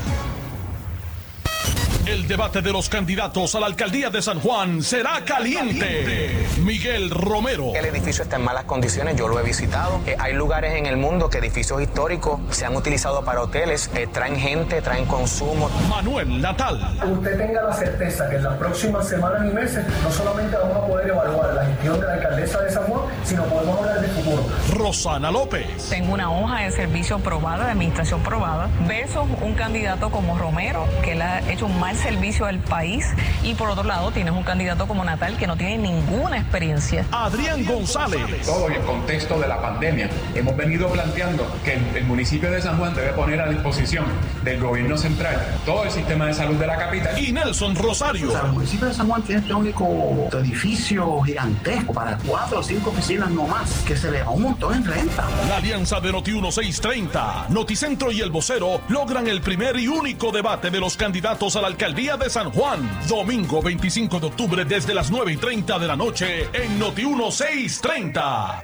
El 2.08 2.28
debate 2.28 2.64
de 2.64 2.72
los 2.72 2.90
candidatos 2.90 3.54
a 3.54 3.60
la 3.60 3.68
alcaldía 3.68 4.10
de 4.10 4.24
San 4.24 4.40
Juan 4.40 4.82
será 4.82 5.24
caliente. 5.24 6.36
Miguel 6.64 7.12
Romero. 7.12 7.74
El 7.76 7.86
edificio 7.86 8.24
está 8.24 8.38
en 8.38 8.44
malas 8.44 8.64
condiciones, 8.64 9.16
yo 9.16 9.28
lo 9.28 9.40
he 9.40 9.44
visitado. 9.44 10.02
Eh, 10.08 10.16
hay 10.18 10.34
lugares 10.34 10.74
en 10.74 10.88
el 10.88 10.98
mundo 10.98 11.30
que 11.30 11.38
edificios 11.38 11.80
históricos 11.80 12.40
se 12.50 12.66
han 12.66 12.76
utilizado 12.76 13.24
para 13.24 13.42
hoteles, 13.42 13.92
eh, 13.94 14.08
traen 14.12 14.36
gente, 14.36 14.82
traen 14.82 15.06
consumo. 15.06 15.70
Manuel 15.90 16.42
Natal. 16.42 16.98
Usted 17.06 17.38
tenga 17.38 17.62
la 17.62 17.74
certeza 17.74 18.28
que 18.30 18.38
en 18.38 18.44
las 18.46 18.58
próximas 18.58 19.08
semanas 19.08 19.44
y 19.48 19.54
meses 19.54 19.86
no 20.04 20.12
solamente 20.12 20.58
vamos 20.58 20.78
a 20.78 20.88
poder 20.88 21.08
evaluar 21.08 21.54
la 21.54 21.66
gestión 21.66 22.00
de 22.00 22.08
la 22.08 22.14
alcaldesa 22.14 22.62
de 22.62 22.72
San 22.72 22.84
Juan, 22.86 23.02
sino 23.24 23.46
podemos 23.46 23.78
hablar 23.78 24.02
de 24.02 24.08
futuro. 24.08 24.44
Rosana 24.74 25.30
López. 25.30 25.90
Tengo 25.90 26.14
una 26.14 26.32
hoja 26.32 26.62
de 26.62 26.72
servicio 26.72 27.18
aprobada, 27.18 27.66
de 27.66 27.72
administración 27.72 28.22
probada, 28.22 28.70
versus 28.88 29.24
un 29.42 29.54
candidato 29.54 30.10
como 30.10 30.38
Romero, 30.38 30.88
que 31.04 31.14
le 31.14 31.24
ha 31.24 31.52
hecho 31.52 31.68
un 31.68 31.80
mal 31.80 31.92
servicio 32.02 32.46
al 32.46 32.60
país 32.60 33.06
y 33.44 33.54
por 33.54 33.70
otro 33.70 33.84
lado 33.84 34.12
tienes 34.12 34.34
un 34.34 34.44
candidato 34.44 34.88
como 34.88 35.04
Natal 35.04 35.38
que 35.38 35.48
no 35.48 35.56
tiene 35.56 35.78
ninguna 35.78 36.38
experiencia. 36.38 37.06
Adrián 37.12 37.64
González. 37.66 38.46
Todo 38.46 38.70
en 38.70 38.76
el 38.76 38.82
contexto 38.82 39.40
de 39.40 39.48
la 39.48 39.62
pandemia 39.62 40.10
hemos 40.34 40.56
venido 40.58 40.90
planteando 40.90 41.46
que 41.64 41.74
el, 41.74 42.06
municipio 42.06 42.52
de 42.52 42.62
San 42.62 42.78
Juan 42.78 42.94
debe 42.94 43.14
poner 43.14 43.40
a 43.40 43.50
disposición 43.50 44.06
del 44.44 44.60
gobierno 44.60 44.98
central 44.98 45.38
todo 45.66 45.84
el 45.84 45.92
sistema 45.92 46.26
de 46.26 46.34
salud 46.34 46.56
de 46.56 46.68
la 46.68 46.78
capital. 46.78 47.20
Y 47.20 47.32
Nelson 47.32 47.76
Rosario. 47.76 48.32
el 48.46 48.52
municipio 48.52 48.88
de 48.88 48.94
San 48.94 49.08
Juan 49.08 49.22
tiene 49.22 49.42
este 49.42 49.54
único 49.54 50.30
edificio 50.34 51.22
gigantesco 51.22 51.94
para 51.94 52.18
cuatro 52.18 52.60
o 52.60 52.64
cinco 52.64 52.90
oficinas 52.90 53.30
no 53.30 53.46
más 53.46 53.72
que 53.86 53.96
se 53.96 54.12
le 54.12 54.24
va 54.24 54.32
un 54.32 54.44
montón 54.44 54.76
en 54.76 54.86
renta. 54.86 55.28
La 55.48 55.58
alianza 55.58 56.00
de 56.00 56.12
Noti 56.12 56.32
1630, 56.32 57.48
Noticentro 57.50 58.12
y 58.12 58.22
el 58.22 58.32
vocero 58.32 58.82
logran 58.90 59.28
el 59.28 59.42
primer 59.42 59.78
y 59.78 59.88
único 59.88 60.32
debate 60.32 60.72
de 60.72 60.80
los 60.80 60.98
candidatos 60.98 61.56
a 61.56 61.62
la 61.62 61.68
alcaldía 61.68 61.81
de 61.82 62.30
San 62.30 62.52
Juan. 62.52 62.88
Domingo 63.10 63.60
25 63.60 64.20
de 64.20 64.28
octubre 64.28 64.66
desde 64.66 64.94
las 64.94 65.10
9 65.10 65.32
y 65.32 65.38
30 65.38 65.80
de 65.80 65.88
la 65.88 65.96
noche 65.96 66.48
en 66.54 66.78
Noti 66.78 67.04
1630. 67.06 68.64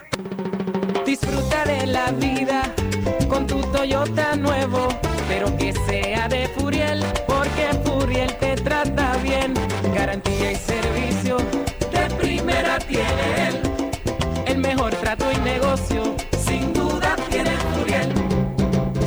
Disfruta 1.03 1.65
de 1.65 1.88
la 1.88 2.12
vida 2.12 2.71
con 3.27 3.47
tu 3.47 3.60
Toyota 3.71 4.36
nuevo, 4.36 4.88
pero 5.27 5.47
que 5.58 5.73
sea 5.88 6.27
de 6.27 6.37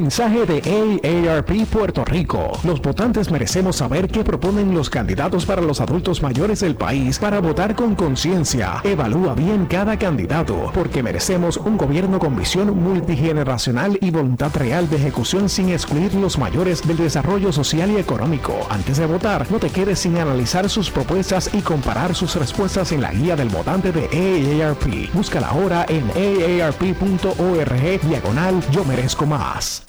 Mensaje 0.00 0.46
de 0.46 1.28
AARP 1.28 1.66
Puerto 1.66 2.04
Rico. 2.04 2.52
Los 2.62 2.80
votantes 2.80 3.32
merecemos 3.32 3.74
saber 3.74 4.06
qué 4.06 4.22
proponen 4.22 4.72
los 4.72 4.90
candidatos 4.90 5.44
para 5.44 5.60
los 5.60 5.80
adultos 5.80 6.22
mayores 6.22 6.60
del 6.60 6.76
país 6.76 7.18
para 7.18 7.40
votar 7.40 7.74
con 7.74 7.96
conciencia. 7.96 8.80
Evalúa 8.84 9.34
bien 9.34 9.66
cada 9.66 9.98
candidato, 9.98 10.70
porque 10.72 11.02
merecemos 11.02 11.56
un 11.56 11.76
gobierno 11.76 12.20
con 12.20 12.36
visión 12.36 12.80
multigeneracional 12.80 13.98
y 14.00 14.12
voluntad 14.12 14.54
real 14.54 14.88
de 14.88 14.98
ejecución 14.98 15.48
sin 15.48 15.70
excluir 15.70 16.14
los 16.14 16.38
mayores 16.38 16.86
del 16.86 16.98
desarrollo 16.98 17.52
social 17.52 17.90
y 17.90 17.96
económico. 17.96 18.54
Antes 18.70 18.98
de 18.98 19.06
votar, 19.06 19.50
no 19.50 19.58
te 19.58 19.70
quedes 19.70 19.98
sin 19.98 20.16
analizar 20.16 20.70
sus 20.70 20.92
propuestas 20.92 21.50
y 21.52 21.60
comparar 21.60 22.14
sus 22.14 22.36
respuestas 22.36 22.92
en 22.92 23.02
la 23.02 23.12
guía 23.12 23.34
del 23.34 23.48
votante 23.48 23.90
de 23.90 24.62
AARP. 24.62 25.12
Búscala 25.12 25.48
ahora 25.48 25.86
en 25.88 26.08
aarp.org 26.62 28.00
diagonal 28.08 28.62
yo 28.70 28.84
merezco 28.84 29.26
más. 29.26 29.87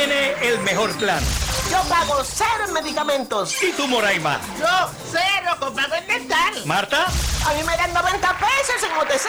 Tiene 0.00 0.32
el 0.48 0.58
mejor 0.60 0.90
plan? 0.96 1.22
Yo 1.70 1.82
pago 1.88 2.24
cero 2.24 2.64
en 2.66 2.72
medicamentos. 2.72 3.62
¿Y 3.62 3.70
tú, 3.72 3.86
Moraima? 3.86 4.40
Yo 4.58 4.90
cero 5.10 5.54
con 5.58 5.74
pago 5.74 5.94
en 5.94 6.06
dental. 6.06 6.54
¿Marta? 6.64 7.04
A 7.04 7.52
mí 7.52 7.62
me 7.66 7.76
dan 7.76 7.92
90 7.92 8.38
pesos 8.38 8.82
en 8.82 8.96
OTC. 8.96 9.26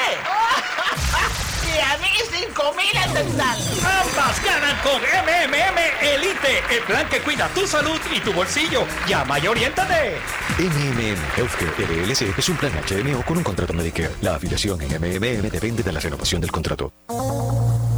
y 1.75 1.79
a 1.79 1.97
mí 1.97 2.07
5 2.31 2.73
mil 2.73 3.03
en 3.03 3.13
dental. 3.13 3.59
Ambas 3.83 4.43
ganan 4.45 4.77
con 4.81 5.01
MMM 5.01 5.77
Elite, 6.01 6.63
el 6.69 6.83
plan 6.83 7.09
que 7.09 7.19
cuida 7.19 7.49
tu 7.49 7.67
salud 7.67 7.99
y 8.13 8.21
tu 8.21 8.31
bolsillo. 8.31 8.85
Llama 9.07 9.39
y 9.39 9.47
oriéntate. 9.47 10.15
MMM 10.57 11.17
Healthcare 11.35 12.05
LLC 12.05 12.37
es 12.37 12.47
un 12.47 12.55
plan 12.55 12.71
HMO 12.89 13.23
con 13.23 13.37
un 13.37 13.43
contrato 13.43 13.73
Medicare. 13.73 14.11
La 14.21 14.35
afiliación 14.35 14.81
en 14.81 15.01
MMM 15.01 15.49
depende 15.49 15.83
de 15.83 15.91
la 15.91 15.99
renovación 15.99 16.39
del 16.39 16.51
contrato. 16.51 16.93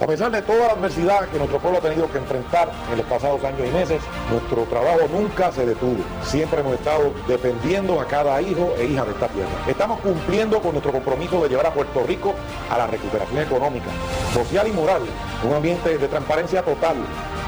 A 0.00 0.06
pesar 0.06 0.30
de 0.30 0.40
toda 0.40 0.68
la 0.68 0.72
adversidad 0.72 1.28
que 1.28 1.36
nuestro 1.36 1.58
pueblo 1.58 1.78
ha 1.78 1.82
tenido 1.82 2.10
que 2.10 2.16
enfrentar 2.16 2.70
en 2.90 2.96
los 2.96 3.06
pasados 3.06 3.44
años 3.44 3.68
y 3.68 3.70
meses, 3.70 4.00
nuestro 4.30 4.62
trabajo 4.62 5.00
nunca 5.12 5.52
se 5.52 5.66
detuvo. 5.66 6.02
Siempre 6.24 6.60
hemos 6.60 6.72
estado 6.72 7.12
defendiendo 7.28 8.00
a 8.00 8.06
cada 8.06 8.40
hijo 8.40 8.72
e 8.78 8.86
hija 8.86 9.04
de 9.04 9.10
esta 9.10 9.28
tierra. 9.28 9.50
Estamos 9.68 10.00
cumpliendo 10.00 10.58
con 10.62 10.72
nuestro 10.72 10.92
compromiso 10.92 11.42
de 11.42 11.50
llevar 11.50 11.66
a 11.66 11.74
Puerto 11.74 12.02
Rico 12.06 12.34
a 12.70 12.78
la 12.78 12.86
recuperación 12.86 13.40
económica, 13.40 13.90
social 14.32 14.68
y 14.68 14.72
moral, 14.72 15.02
un 15.46 15.54
ambiente 15.54 15.98
de 15.98 16.08
transparencia 16.08 16.62
total, 16.62 16.96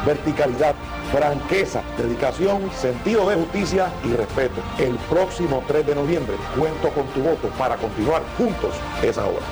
verticalidad, 0.04 0.74
franqueza, 1.10 1.80
dedicación, 1.96 2.70
sentido 2.78 3.30
de 3.30 3.36
justicia 3.36 3.90
y 4.04 4.12
respeto. 4.12 4.60
El 4.78 4.96
próximo 5.08 5.62
3 5.66 5.86
de 5.86 5.94
noviembre 5.94 6.36
cuento 6.58 6.90
con 6.90 7.06
tu 7.14 7.22
voto 7.22 7.48
para 7.58 7.76
continuar 7.76 8.20
juntos 8.36 8.74
esa 9.02 9.24
obra. 9.24 9.42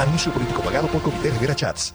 Anuncio 0.00 0.32
político 0.32 0.62
pagado 0.62 0.88
por 0.88 1.00
Comité 1.00 1.30
Rivera 1.30 1.54
Chats. 1.54 1.94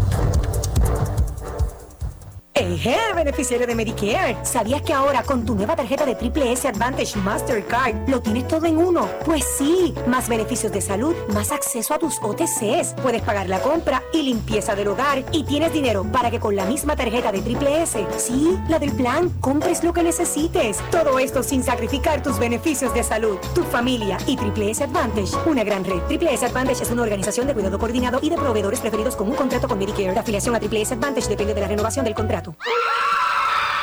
Eje, 2.61 2.95
beneficiario 3.15 3.65
de 3.65 3.73
Medicare. 3.73 4.37
¿Sabías 4.43 4.83
que 4.83 4.93
ahora 4.93 5.23
con 5.23 5.43
tu 5.43 5.55
nueva 5.55 5.75
tarjeta 5.75 6.05
de 6.05 6.13
Triple 6.13 6.51
S 6.51 6.67
Advantage 6.67 7.17
Mastercard 7.17 8.07
lo 8.07 8.21
tienes 8.21 8.47
todo 8.47 8.67
en 8.67 8.77
uno? 8.77 9.09
Pues 9.25 9.43
sí, 9.57 9.95
más 10.05 10.29
beneficios 10.29 10.71
de 10.71 10.79
salud, 10.79 11.15
más 11.33 11.51
acceso 11.51 11.95
a 11.95 11.97
tus 11.97 12.19
OTCs. 12.21 12.93
Puedes 13.01 13.23
pagar 13.23 13.49
la 13.49 13.61
compra 13.61 14.03
y 14.13 14.21
limpieza 14.21 14.75
del 14.75 14.89
hogar 14.89 15.23
y 15.31 15.43
tienes 15.43 15.73
dinero 15.73 16.03
para 16.03 16.29
que 16.29 16.39
con 16.39 16.55
la 16.55 16.65
misma 16.65 16.95
tarjeta 16.95 17.31
de 17.31 17.41
Triple 17.41 17.81
S, 17.81 18.05
sí, 18.17 18.55
la 18.69 18.77
del 18.77 18.91
plan, 18.91 19.29
compres 19.41 19.83
lo 19.83 19.91
que 19.91 20.03
necesites. 20.03 20.77
Todo 20.91 21.17
esto 21.17 21.41
sin 21.41 21.63
sacrificar 21.63 22.21
tus 22.21 22.37
beneficios 22.37 22.93
de 22.93 23.01
salud, 23.01 23.37
tu 23.55 23.63
familia 23.63 24.19
y 24.27 24.35
Triple 24.35 24.69
S 24.69 24.83
Advantage, 24.83 25.35
una 25.47 25.63
gran 25.63 25.83
red. 25.83 26.01
Triple 26.07 26.31
S 26.35 26.45
Advantage 26.45 26.83
es 26.83 26.91
una 26.91 27.01
organización 27.01 27.47
de 27.47 27.55
cuidado 27.55 27.79
coordinado 27.79 28.19
y 28.21 28.29
de 28.29 28.37
proveedores 28.37 28.81
preferidos 28.81 29.15
con 29.15 29.29
un 29.29 29.35
contrato 29.35 29.67
con 29.67 29.79
Medicare. 29.79 30.13
La 30.13 30.21
afiliación 30.21 30.55
a 30.55 30.59
Triple 30.59 30.83
S 30.83 30.93
Advantage 30.93 31.27
depende 31.27 31.55
de 31.55 31.61
la 31.61 31.67
renovación 31.67 32.05
del 32.05 32.13
contrato. 32.13 32.50
Michael. 32.59 33.20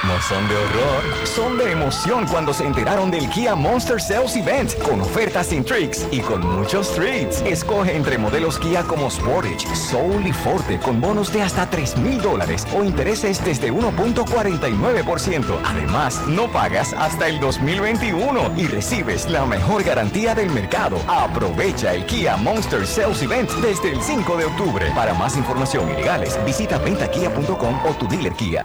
No 0.04 0.22
son 0.22 0.48
de 0.48 0.54
horror, 0.54 1.26
son 1.26 1.58
de 1.58 1.72
emoción 1.72 2.24
cuando 2.28 2.54
se 2.54 2.64
enteraron 2.64 3.10
del 3.10 3.28
Kia 3.30 3.56
Monster 3.56 4.00
Sales 4.00 4.36
Event 4.36 4.78
con 4.78 5.00
ofertas 5.00 5.48
sin 5.48 5.64
tricks 5.64 6.06
y 6.12 6.20
con 6.20 6.40
muchos 6.40 6.94
treats. 6.94 7.40
Escoge 7.42 7.96
entre 7.96 8.16
modelos 8.16 8.60
Kia 8.60 8.84
como 8.84 9.10
Sportage, 9.10 9.66
Soul 9.74 10.24
y 10.24 10.32
Forte 10.32 10.78
con 10.78 11.00
bonos 11.00 11.32
de 11.32 11.42
hasta 11.42 11.68
3 11.68 11.96
mil 11.98 12.22
dólares 12.22 12.64
o 12.76 12.84
intereses 12.84 13.44
desde 13.44 13.72
1.49%. 13.72 15.58
Además, 15.64 16.22
no 16.28 16.46
pagas 16.52 16.92
hasta 16.92 17.26
el 17.26 17.40
2021 17.40 18.52
y 18.56 18.68
recibes 18.68 19.28
la 19.28 19.44
mejor 19.46 19.82
garantía 19.82 20.32
del 20.32 20.50
mercado. 20.50 21.00
Aprovecha 21.08 21.92
el 21.92 22.06
Kia 22.06 22.36
Monster 22.36 22.86
Sales 22.86 23.20
Event 23.20 23.50
desde 23.54 23.90
el 23.90 24.00
5 24.00 24.36
de 24.36 24.44
octubre. 24.44 24.92
Para 24.94 25.12
más 25.14 25.36
información 25.36 25.90
y 25.90 25.94
legales, 25.94 26.38
visita 26.46 26.78
ventakia.com 26.78 27.84
o 27.84 27.94
tu 27.94 28.06
dealer 28.06 28.32
Kia. 28.34 28.64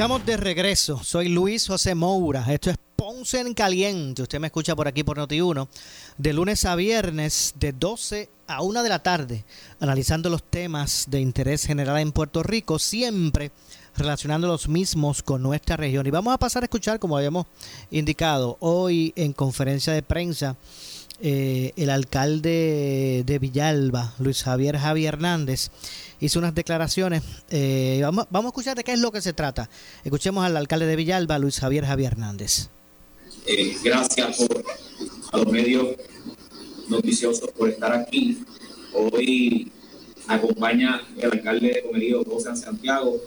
Estamos 0.00 0.24
de 0.24 0.38
regreso. 0.38 1.04
Soy 1.04 1.28
Luis 1.28 1.66
José 1.66 1.94
Moura. 1.94 2.46
Esto 2.48 2.70
es 2.70 2.78
Ponce 2.96 3.38
en 3.38 3.52
Caliente. 3.52 4.22
Usted 4.22 4.40
me 4.40 4.46
escucha 4.46 4.74
por 4.74 4.88
aquí 4.88 5.04
por 5.04 5.18
Noti1. 5.18 5.68
De 6.16 6.32
lunes 6.32 6.64
a 6.64 6.74
viernes, 6.74 7.52
de 7.60 7.74
12 7.74 8.30
a 8.46 8.62
1 8.62 8.82
de 8.82 8.88
la 8.88 9.02
tarde, 9.02 9.44
analizando 9.78 10.30
los 10.30 10.42
temas 10.42 11.04
de 11.10 11.20
interés 11.20 11.66
general 11.66 11.98
en 11.98 12.12
Puerto 12.12 12.42
Rico, 12.42 12.78
siempre 12.78 13.52
relacionando 13.94 14.48
los 14.48 14.70
mismos 14.70 15.22
con 15.22 15.42
nuestra 15.42 15.76
región. 15.76 16.06
Y 16.06 16.10
vamos 16.10 16.32
a 16.32 16.38
pasar 16.38 16.62
a 16.62 16.64
escuchar, 16.64 16.98
como 16.98 17.18
habíamos 17.18 17.44
indicado, 17.90 18.56
hoy 18.60 19.12
en 19.16 19.34
conferencia 19.34 19.92
de 19.92 20.02
prensa, 20.02 20.56
eh, 21.22 21.72
el 21.76 21.90
alcalde 21.90 23.22
de 23.26 23.38
Villalba, 23.38 24.14
Luis 24.18 24.42
Javier 24.42 24.78
Javier 24.78 25.14
Hernández, 25.14 25.70
hizo 26.20 26.38
unas 26.38 26.54
declaraciones. 26.54 27.22
Eh, 27.50 28.00
vamos, 28.02 28.26
vamos 28.30 28.48
a 28.48 28.50
escuchar 28.50 28.76
de 28.76 28.84
qué 28.84 28.92
es 28.92 29.00
lo 29.00 29.12
que 29.12 29.20
se 29.20 29.32
trata. 29.32 29.68
Escuchemos 30.04 30.44
al 30.44 30.56
alcalde 30.56 30.86
de 30.86 30.96
Villalba, 30.96 31.38
Luis 31.38 31.60
Javier 31.60 31.84
Javier 31.84 32.12
Hernández. 32.12 32.68
Eh, 33.46 33.76
gracias 33.82 34.36
por, 34.38 34.64
a 35.32 35.36
los 35.38 35.52
medios 35.52 35.96
noticiosos 36.88 37.50
por 37.50 37.68
estar 37.68 37.92
aquí. 37.92 38.42
Hoy 38.92 39.70
acompaña 40.26 41.02
el 41.16 41.32
alcalde 41.32 41.68
de 41.68 41.82
Comerío, 41.82 42.24
José 42.24 42.56
Santiago, 42.56 43.20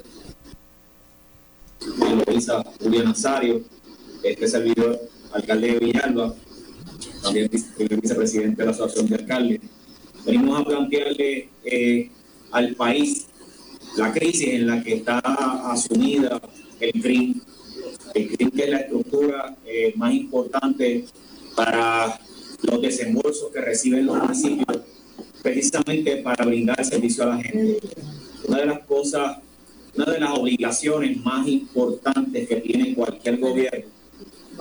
Luisa 2.28 2.64
Julia 2.82 3.04
Nazario, 3.04 3.62
este 4.24 4.48
servidor, 4.48 5.00
alcalde 5.34 5.74
de 5.74 5.80
Villalba, 5.80 6.34
también 7.24 7.50
vice- 7.52 7.96
vicepresidente 8.02 8.62
de 8.62 8.66
la 8.66 8.72
Asociación 8.72 9.08
de 9.08 9.16
Alcaldes. 9.16 9.60
Venimos 10.26 10.60
a 10.60 10.66
plantearle 10.66 11.50
eh, 11.64 12.10
al 12.52 12.76
país 12.76 13.28
la 13.98 14.12
crisis 14.14 14.50
en 14.50 14.68
la 14.68 14.84
que 14.84 14.96
está 14.96 15.20
asumida 15.20 16.42
el 16.80 17.02
CRIM, 17.02 17.42
el 18.14 18.28
CRIM 18.36 18.52
que 18.52 18.64
es 18.64 18.70
la 18.70 18.78
estructura 18.78 19.56
eh, 19.66 19.94
más 19.96 20.14
importante 20.14 21.06
para 21.56 22.20
los 22.64 22.82
desembolsos 22.82 23.52
que 23.52 23.62
reciben 23.62 24.06
los 24.06 24.18
municipios, 24.18 24.82
precisamente 25.42 26.18
para 26.18 26.46
brindar 26.46 26.84
servicio 26.86 27.24
a 27.24 27.28
la 27.28 27.38
gente. 27.44 27.80
Una 28.48 28.60
de 28.60 28.66
las 28.66 28.80
cosas 28.86 29.38
una 29.96 30.06
de 30.12 30.20
las 30.20 30.32
obligaciones 30.40 31.24
más 31.24 31.48
importantes 31.48 32.48
que 32.48 32.56
tiene 32.56 32.96
cualquier 32.96 33.38
gobierno 33.38 33.86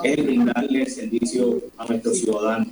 es 0.03 0.25
brindarle 0.25 0.89
servicio 0.89 1.63
a 1.77 1.87
nuestros 1.87 2.19
ciudadanos. 2.19 2.69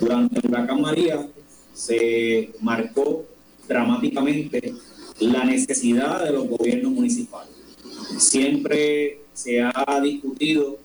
Durante 0.00 0.38
el 0.38 0.50
huracán 0.50 0.80
María 0.80 1.26
se 1.74 2.50
marcó 2.60 3.24
dramáticamente 3.68 4.74
la 5.20 5.44
necesidad 5.44 6.24
de 6.24 6.32
los 6.32 6.48
gobiernos 6.48 6.92
municipales. 6.92 7.50
Siempre 8.18 9.20
se 9.32 9.60
ha 9.62 10.00
discutido 10.02 10.78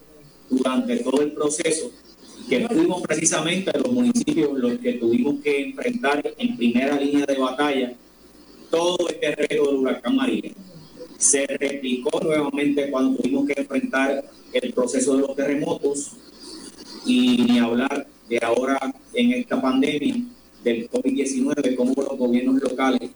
durante 0.49 0.97
todo 0.97 1.21
el 1.21 1.31
proceso 1.33 1.91
que 2.47 2.65
fuimos 2.67 3.01
precisamente 3.01 3.77
los 3.77 3.91
municipios 3.91 4.57
los 4.57 4.77
que 4.79 4.93
tuvimos 4.93 5.41
que 5.43 5.63
enfrentar 5.63 6.23
en 6.37 6.55
primera 6.55 6.97
línea 6.97 7.25
de 7.25 7.37
batalla 7.37 7.93
todo 8.69 8.97
este 9.09 9.35
reto 9.35 9.65
del 9.65 9.75
huracán 9.75 10.15
María. 10.15 10.51
Se 11.17 11.45
replicó 11.45 12.19
nuevamente 12.21 12.89
cuando 12.89 13.17
tuvimos 13.17 13.47
que 13.47 13.61
enfrentar 13.61 14.23
el 14.53 14.73
proceso 14.73 15.15
de 15.15 15.21
los 15.21 15.35
terremotos 15.35 16.13
y 17.05 17.43
ni 17.43 17.59
hablar 17.59 18.07
de 18.29 18.39
ahora 18.41 18.79
en 19.13 19.31
esta 19.33 19.61
pandemia 19.61 20.15
del 20.63 20.89
COVID-19, 20.89 21.75
como 21.75 21.93
los 21.95 22.17
gobiernos 22.17 22.61
locales 22.61 23.09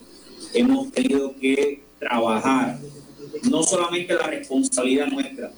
hemos 0.54 0.90
tenido 0.92 1.34
que 1.36 1.82
trabajar 1.98 2.78
no 3.50 3.62
solamente 3.62 4.14
la 4.14 4.26
responsabilidad 4.26 5.06
nuestra, 5.08 5.52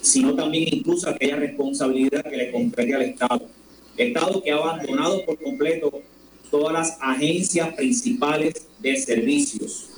sino 0.00 0.34
también 0.34 0.68
incluso 0.72 1.08
aquella 1.08 1.36
responsabilidad 1.36 2.24
que 2.24 2.36
le 2.36 2.52
compete 2.52 2.94
al 2.94 3.02
Estado. 3.02 3.48
Estado 3.96 4.42
que 4.42 4.52
ha 4.52 4.56
abandonado 4.56 5.24
por 5.24 5.38
completo 5.42 6.02
todas 6.50 6.72
las 6.72 6.98
agencias 7.00 7.74
principales 7.74 8.66
de 8.78 8.96
servicios 8.96 9.90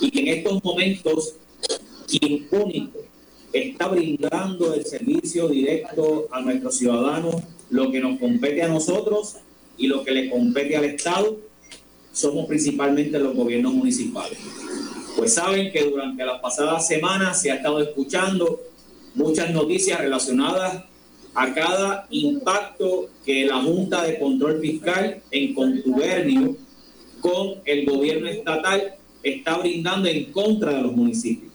y 0.00 0.10
que 0.10 0.20
en 0.20 0.28
estos 0.28 0.62
momentos 0.64 1.36
quien 2.08 2.46
único 2.50 3.05
está 3.52 3.88
brindando 3.88 4.74
el 4.74 4.84
servicio 4.84 5.48
directo 5.48 6.28
a 6.30 6.40
nuestros 6.40 6.76
ciudadanos, 6.76 7.36
lo 7.70 7.90
que 7.90 8.00
nos 8.00 8.18
compete 8.18 8.62
a 8.62 8.68
nosotros 8.68 9.36
y 9.76 9.86
lo 9.86 10.04
que 10.04 10.12
le 10.12 10.30
compete 10.30 10.76
al 10.76 10.84
Estado, 10.84 11.38
somos 12.12 12.46
principalmente 12.46 13.18
los 13.18 13.34
gobiernos 13.34 13.74
municipales. 13.74 14.38
Pues 15.16 15.34
saben 15.34 15.70
que 15.72 15.84
durante 15.84 16.24
las 16.24 16.40
pasadas 16.40 16.86
semanas 16.86 17.40
se 17.40 17.50
ha 17.50 17.56
estado 17.56 17.80
escuchando 17.80 18.60
muchas 19.14 19.50
noticias 19.50 19.98
relacionadas 19.98 20.84
a 21.34 21.54
cada 21.54 22.06
impacto 22.10 23.10
que 23.24 23.44
la 23.44 23.62
Junta 23.62 24.02
de 24.04 24.18
Control 24.18 24.60
Fiscal 24.60 25.22
en 25.30 25.54
contubernio 25.54 26.56
con 27.20 27.56
el 27.64 27.84
gobierno 27.84 28.28
estatal 28.28 28.94
está 29.22 29.58
brindando 29.58 30.08
en 30.08 30.32
contra 30.32 30.72
de 30.72 30.82
los 30.82 30.92
municipios. 30.92 31.45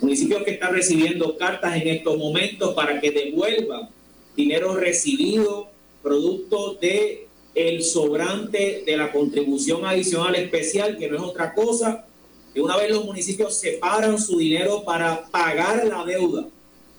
Municipios 0.00 0.42
que 0.42 0.52
están 0.52 0.74
recibiendo 0.74 1.36
cartas 1.36 1.76
en 1.76 1.88
estos 1.88 2.16
momentos 2.18 2.74
para 2.74 3.00
que 3.00 3.10
devuelvan 3.10 3.88
dinero 4.36 4.74
recibido 4.74 5.68
producto 6.02 6.74
de 6.74 7.26
el 7.54 7.82
sobrante 7.82 8.82
de 8.84 8.96
la 8.96 9.10
contribución 9.10 9.86
adicional 9.86 10.34
especial, 10.34 10.98
que 10.98 11.08
no 11.08 11.16
es 11.16 11.22
otra 11.22 11.54
cosa 11.54 12.06
que 12.52 12.60
una 12.60 12.76
vez 12.76 12.90
los 12.90 13.04
municipios 13.04 13.56
separan 13.56 14.18
su 14.20 14.38
dinero 14.38 14.84
para 14.84 15.24
pagar 15.26 15.86
la 15.86 16.04
deuda 16.04 16.46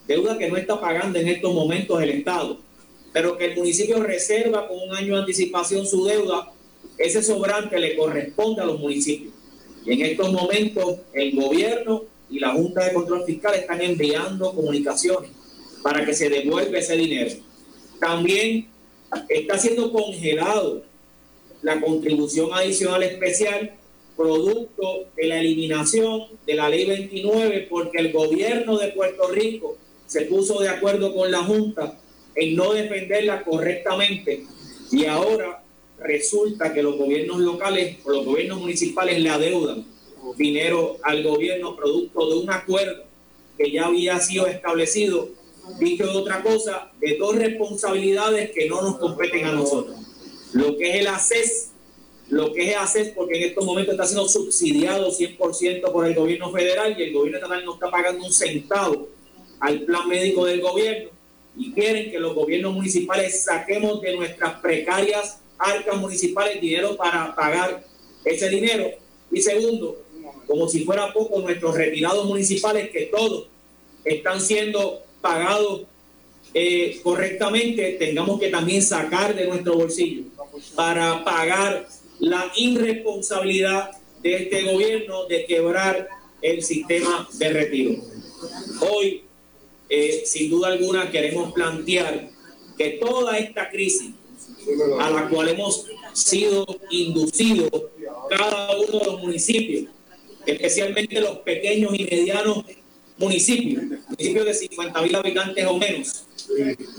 deuda 0.08 0.38
que 0.38 0.50
no 0.50 0.58
está 0.58 0.80
pagando 0.80 1.20
en 1.20 1.28
estos 1.28 1.54
momentos 1.54 2.02
el 2.02 2.10
Estado, 2.12 2.58
pero 3.12 3.38
que 3.38 3.45
el 3.45 3.56
municipio 3.56 4.02
reserva 4.02 4.68
con 4.68 4.80
un 4.80 4.95
año 4.95 5.14
de 5.16 5.20
anticipación 5.20 5.86
su 5.86 6.06
deuda, 6.06 6.52
ese 6.98 7.22
sobrante 7.22 7.78
le 7.78 7.95
corresponde 7.95 8.62
a 8.62 8.66
los 8.66 8.80
municipios. 8.80 9.34
Y 9.86 9.93
en 9.93 10.06
estos 10.06 10.32
momentos 10.32 11.00
el 11.14 11.36
gobierno 11.36 12.04
y 12.30 12.39
la 12.39 12.51
Junta 12.51 12.86
de 12.86 12.93
Control 12.93 13.25
Fiscal 13.25 13.55
están 13.55 13.82
enviando 13.82 14.53
comunicaciones 14.53 15.32
para 15.82 16.05
que 16.05 16.13
se 16.13 16.30
devuelva 16.30 16.78
ese 16.78 16.95
dinero. 16.95 17.32
También 17.99 18.67
está 19.30 19.57
siendo 19.57 19.91
congelado 19.91 20.84
la 21.61 21.80
contribución 21.82 22.49
adicional 22.53 23.03
especial 23.03 23.73
producto 24.15 25.05
de 25.15 25.28
la 25.28 25.39
eliminación 25.39 26.23
de 26.45 26.55
la 26.55 26.69
ley 26.69 26.86
29 26.86 27.67
porque 27.69 27.99
el 27.99 28.11
gobierno 28.11 28.78
de 28.78 28.89
Puerto 28.89 29.28
Rico 29.30 29.78
se 30.07 30.21
puso 30.21 30.59
de 30.59 30.69
acuerdo 30.69 31.13
con 31.13 31.32
la 31.32 31.43
Junta 31.43 31.97
en 32.36 32.55
no 32.55 32.73
defenderla 32.73 33.43
correctamente 33.43 34.45
y 34.91 35.05
ahora 35.05 35.63
resulta 35.99 36.73
que 36.73 36.84
los 36.84 36.97
gobiernos 36.97 37.39
locales 37.39 37.97
o 38.05 38.11
los 38.11 38.25
gobiernos 38.25 38.59
municipales 38.59 39.19
le 39.19 39.30
adeudan 39.30 39.86
dinero 40.36 40.97
al 41.03 41.23
gobierno 41.23 41.75
producto 41.75 42.30
de 42.30 42.38
un 42.39 42.49
acuerdo 42.49 43.03
que 43.57 43.71
ya 43.71 43.88
había 43.88 44.19
sido 44.19 44.47
establecido, 44.47 45.30
dicho 45.80 46.05
de 46.05 46.17
otra 46.17 46.43
cosa, 46.43 46.91
de 46.99 47.17
dos 47.17 47.36
responsabilidades 47.36 48.51
que 48.51 48.67
no 48.67 48.82
nos 48.82 48.97
competen 48.97 49.45
a 49.45 49.53
nosotros. 49.53 49.97
Lo 50.53 50.78
que 50.78 50.89
es 50.89 50.95
el 50.97 51.07
ACES, 51.07 51.71
lo 52.30 52.53
que 52.53 52.63
es 52.63 52.69
el 52.69 52.75
ACES 52.75 53.09
porque 53.15 53.38
en 53.38 53.49
estos 53.49 53.65
momentos 53.65 53.93
está 53.93 54.05
siendo 54.05 54.28
subsidiado 54.28 55.11
100% 55.11 55.91
por 55.91 56.05
el 56.05 56.15
gobierno 56.15 56.51
federal 56.51 56.95
y 56.97 57.03
el 57.03 57.13
gobierno 57.13 57.38
estatal 57.38 57.65
no 57.65 57.73
está 57.73 57.89
pagando 57.89 58.25
un 58.25 58.34
centavo 58.34 59.09
al 59.59 59.82
plan 59.82 60.07
médico 60.07 60.45
del 60.45 60.61
gobierno 60.61 61.09
y 61.57 61.71
quieren 61.71 62.11
que 62.11 62.19
los 62.19 62.36
gobiernos 62.36 62.73
municipales 62.73 63.43
saquemos 63.43 63.99
de 64.01 64.15
nuestras 64.15 64.59
precarias 64.59 65.39
arcas 65.57 65.97
municipales 65.97 66.61
dinero 66.61 66.95
para 66.95 67.36
pagar 67.36 67.84
ese 68.23 68.49
dinero. 68.49 68.91
Y 69.32 69.41
segundo, 69.41 70.03
como 70.48 70.68
si 70.68 70.84
fuera 70.84 71.14
poco, 71.14 71.39
nuestros 71.39 71.76
retirados 71.76 72.26
municipales, 72.26 72.89
que 72.89 73.04
todos 73.06 73.48
están 74.04 74.39
siendo 74.41 75.02
pagados 75.22 75.82
eh, 76.54 77.00
correctamente, 77.04 77.98
tengamos 78.00 78.39
que 78.39 78.50
también 78.50 78.82
sacar 78.82 79.36
de 79.36 79.48
nuestro 79.48 79.76
bolsillo 79.76 80.24
para 80.76 81.24
pagar 81.24 81.88
la 82.20 82.52
irresponsabilidad 82.56 83.91
de 84.24 84.36
este 84.36 84.64
gobierno 84.64 85.26
de 85.26 85.45
quebrar 85.45 86.08
el 86.41 86.64
sistema 86.64 87.28
de 87.38 87.50
retiro. 87.50 87.95
Hoy 88.80 89.24
eh, 89.89 90.24
sin 90.26 90.50
duda 90.50 90.70
alguna 90.70 91.10
queremos 91.10 91.54
plantear 91.54 92.30
que 92.78 92.91
toda 92.91 93.38
esta 93.38 93.70
crisis 93.70 94.12
a 95.00 95.10
la 95.10 95.30
cual 95.30 95.50
hemos 95.50 95.86
sido 96.14 96.66
inducidos 96.89 97.72
cada 98.30 98.78
uno 98.78 99.00
de 99.00 99.06
los 99.06 99.22
municipios, 99.22 99.86
especialmente 100.52 101.20
los 101.22 101.39
pequeños 101.39 101.93
y 101.93 102.04
medianos 102.04 102.64
municipios, 103.18 103.84
municipios 104.10 104.45
de 104.45 104.54
50 104.54 105.02
mil 105.02 105.16
habitantes 105.16 105.66
o 105.66 105.78
menos, 105.78 106.26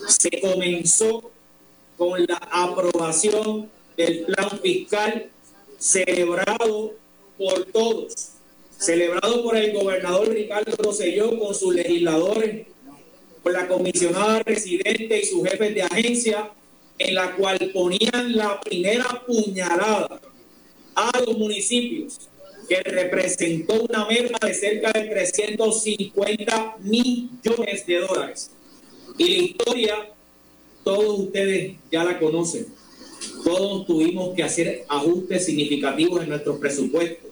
se 0.09 0.41
comenzó 0.41 1.31
con 1.97 2.25
la 2.27 2.37
aprobación 2.51 3.71
del 3.97 4.25
plan 4.25 4.61
fiscal 4.61 5.31
celebrado 5.79 6.95
por 7.37 7.65
todos, 7.67 8.15
celebrado 8.79 9.43
por 9.43 9.57
el 9.57 9.73
gobernador 9.73 10.29
Ricardo 10.29 10.77
Rosselló 10.77 11.39
con 11.39 11.55
sus 11.55 11.75
legisladores 11.75 12.67
la 13.53 13.69
comisionada 13.69 14.41
residente 14.41 15.21
y 15.21 15.25
sus 15.25 15.49
jefes 15.49 15.75
de 15.75 15.83
agencia, 15.83 16.51
en 16.99 17.15
la 17.15 17.35
cual 17.37 17.59
ponían 17.73 18.37
la 18.37 18.61
primera 18.61 19.25
puñalada 19.27 20.21
a 20.95 21.21
los 21.21 21.39
municipios, 21.39 22.29
que 22.69 22.83
representó 22.83 23.83
una 23.83 24.07
merma 24.07 24.39
de 24.41 24.55
cerca 24.55 24.93
de 24.93 25.09
350 25.09 26.77
millones 26.81 27.87
de 27.87 28.01
dólares. 28.01 28.51
Y 29.17 29.29
la 29.29 29.43
historia, 29.43 30.11
todos 30.85 31.21
ustedes 31.21 31.77
ya 31.91 32.05
la 32.05 32.19
conocen. 32.19 32.67
Todos 33.45 33.87
tuvimos 33.87 34.35
que 34.35 34.43
hacer 34.43 34.85
ajustes 34.89 35.47
significativos 35.47 36.23
en 36.23 36.29
nuestros 36.29 36.59
presupuestos 36.59 37.29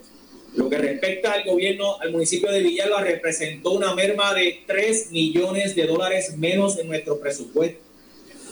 lo 0.57 0.71
que 0.71 0.79
respecta 0.79 1.33
al 1.33 1.45
gobierno, 1.45 2.01
al 2.01 2.13
municipio 2.13 2.51
de 2.51 2.61
Villalba, 2.61 3.03
representó 3.03 3.73
una 3.73 3.95
merma 3.95 4.33
de 4.33 4.63
3 4.67 5.11
millones 5.11 5.75
de 5.75 5.87
dólares 5.87 6.37
menos 6.39 6.79
en 6.79 6.89
nuestro 6.89 7.21
presupuesto. 7.21 7.79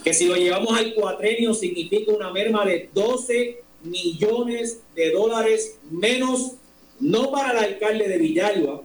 Que 0.05 0.13
si 0.13 0.27
lo 0.27 0.37
llevamos 0.37 0.79
al 0.79 0.93
cuatrenio 0.93 1.55
significa 1.55 2.13
una 2.13 2.31
merma 2.31 2.67
de 2.67 2.91
12 2.93 3.63
millones 3.85 4.81
de 4.95 5.13
dólares 5.13 5.79
menos, 5.91 6.53
no 7.05 7.31
para 7.31 7.51
el 7.51 7.75
alcalde 7.75 8.09
de 8.09 8.17
Villalba, 8.17 8.83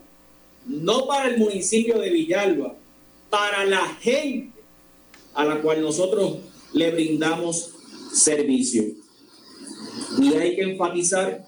no 0.67 1.07
para 1.07 1.29
el 1.29 1.37
municipio 1.37 1.99
de 1.99 2.09
Villalba, 2.09 2.75
para 3.29 3.63
la 3.63 3.85
gente 4.01 4.59
a 5.33 5.45
la 5.45 5.61
cual 5.61 5.81
nosotros 5.81 6.39
le 6.73 6.91
brindamos 6.91 7.71
servicio. 8.11 8.83
Y 10.21 10.33
hay 10.33 10.57
que 10.57 10.63
enfatizar 10.63 11.47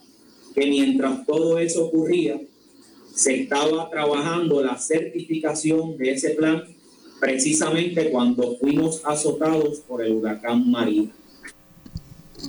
que 0.56 0.66
mientras 0.66 1.26
todo 1.26 1.60
eso 1.60 1.88
ocurría, 1.88 2.40
se 3.14 3.42
estaba 3.42 3.90
trabajando 3.90 4.64
la 4.64 4.78
certificación 4.78 5.98
de 5.98 6.12
ese 6.12 6.30
plan 6.30 6.64
precisamente 7.20 8.10
cuando 8.12 8.56
fuimos 8.56 9.02
azotados 9.04 9.80
por 9.80 10.02
el 10.06 10.14
huracán 10.14 10.72
María. 10.72 11.10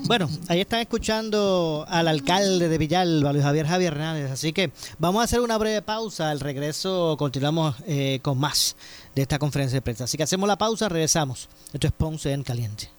Bueno, 0.04 0.28
ahí 0.48 0.60
están 0.60 0.80
escuchando 0.80 1.84
al 1.88 2.08
alcalde 2.08 2.68
de 2.68 2.78
Villalba, 2.78 3.32
Luis 3.32 3.44
Javier 3.44 3.66
Javier 3.66 3.92
Hernández. 3.92 4.30
Así 4.30 4.52
que 4.52 4.70
vamos 4.98 5.20
a 5.20 5.24
hacer 5.24 5.40
una 5.40 5.58
breve 5.58 5.82
pausa. 5.82 6.30
Al 6.30 6.40
regreso 6.40 7.16
continuamos 7.18 7.76
eh, 7.86 8.18
con 8.22 8.38
más 8.38 8.76
de 9.14 9.22
esta 9.22 9.38
conferencia 9.38 9.76
de 9.76 9.82
prensa. 9.82 10.04
Así 10.04 10.16
que 10.16 10.24
hacemos 10.24 10.48
la 10.48 10.56
pausa, 10.56 10.88
regresamos. 10.88 11.48
Esto 11.72 11.86
es 11.86 11.92
Ponce 11.92 12.32
en 12.32 12.42
Caliente. 12.42 12.90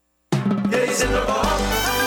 days 0.71 1.01
in 1.01 1.11
the 1.11 1.21
bar. 1.25 2.00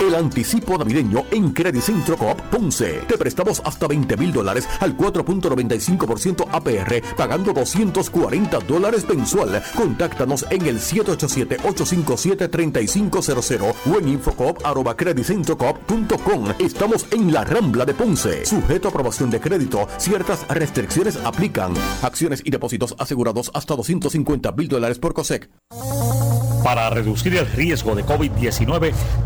El 0.00 0.14
anticipo 0.14 0.78
navideño 0.78 1.24
en 1.30 1.50
Credit 1.50 1.82
Centro 1.82 2.16
Coop 2.16 2.40
Ponce. 2.50 3.02
Te 3.06 3.18
prestamos 3.18 3.60
hasta 3.64 3.86
20 3.86 4.16
mil 4.16 4.32
dólares 4.32 4.66
al 4.80 4.96
4.95% 4.96 6.48
APR, 6.50 7.02
pagando 7.16 7.52
240 7.52 8.60
dólares 8.60 9.06
mensual. 9.08 9.62
Contáctanos 9.76 10.46
en 10.50 10.66
el 10.66 10.80
787-857-3500 10.80 13.74
o 13.92 13.98
en 13.98 14.08
infocoop.com. 14.08 16.44
Estamos 16.58 17.06
en 17.10 17.32
la 17.32 17.44
Rambla 17.44 17.84
de 17.84 17.92
Ponce. 17.94 18.44
Sujeto 18.44 18.88
a 18.88 18.90
aprobación 18.90 19.30
de 19.30 19.40
crédito, 19.40 19.86
ciertas 19.98 20.46
restricciones 20.48 21.16
aplican. 21.24 21.74
Acciones 22.02 22.42
y 22.44 22.50
depósitos 22.50 22.96
asegurados 22.98 23.52
hasta 23.54 23.76
250 23.76 24.52
mil 24.52 24.68
dólares 24.68 24.98
por 24.98 25.14
COSEC. 25.14 25.48
Para 26.64 26.90
reducir 26.90 27.36
el 27.36 27.46
riesgo 27.46 27.94
de 27.94 28.04
COVID-19 28.04 28.92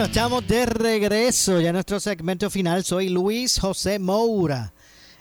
Bueno, 0.00 0.12
estamos 0.14 0.48
de 0.48 0.64
regreso 0.64 1.60
ya 1.60 1.74
nuestro 1.74 2.00
segmento 2.00 2.48
final. 2.48 2.84
Soy 2.84 3.10
Luis 3.10 3.60
José 3.60 3.98
Moura. 3.98 4.72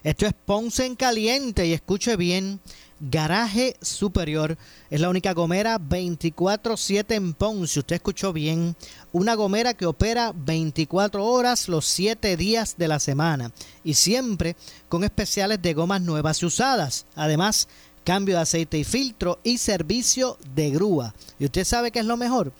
Esto 0.05 0.25
es 0.25 0.31
Ponce 0.33 0.85
en 0.85 0.95
Caliente 0.95 1.67
y 1.67 1.73
escuche 1.73 2.15
bien. 2.15 2.61
Garaje 3.01 3.75
Superior 3.81 4.57
es 4.89 5.01
la 5.01 5.09
única 5.09 5.33
gomera 5.33 5.79
24/7 5.79 7.15
en 7.15 7.33
Ponce. 7.33 7.79
Usted 7.79 7.97
escuchó 7.97 8.31
bien. 8.31 8.77
Una 9.11 9.35
gomera 9.35 9.73
que 9.73 9.85
opera 9.85 10.31
24 10.33 11.25
horas 11.25 11.67
los 11.67 11.85
7 11.85 12.37
días 12.37 12.75
de 12.77 12.87
la 12.87 13.01
semana 13.01 13.51
y 13.83 13.95
siempre 13.95 14.55
con 14.87 15.03
especiales 15.03 15.61
de 15.61 15.73
gomas 15.73 16.01
nuevas 16.01 16.41
y 16.41 16.45
usadas. 16.45 17.05
Además, 17.15 17.67
cambio 18.05 18.35
de 18.35 18.43
aceite 18.43 18.77
y 18.77 18.85
filtro 18.85 19.39
y 19.43 19.57
servicio 19.57 20.37
de 20.55 20.69
grúa. 20.69 21.13
¿Y 21.37 21.43
usted 21.43 21.65
sabe 21.65 21.91
qué 21.91 21.99
es 21.99 22.05
lo 22.05 22.15
mejor? 22.15 22.53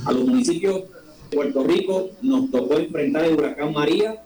A 0.05 0.11
los 0.11 0.25
municipios 0.25 0.83
de 1.29 1.37
Puerto 1.37 1.63
Rico 1.63 2.09
nos 2.21 2.51
tocó 2.51 2.77
enfrentar 2.77 3.23
el 3.23 3.35
huracán 3.35 3.71
María 3.71 4.21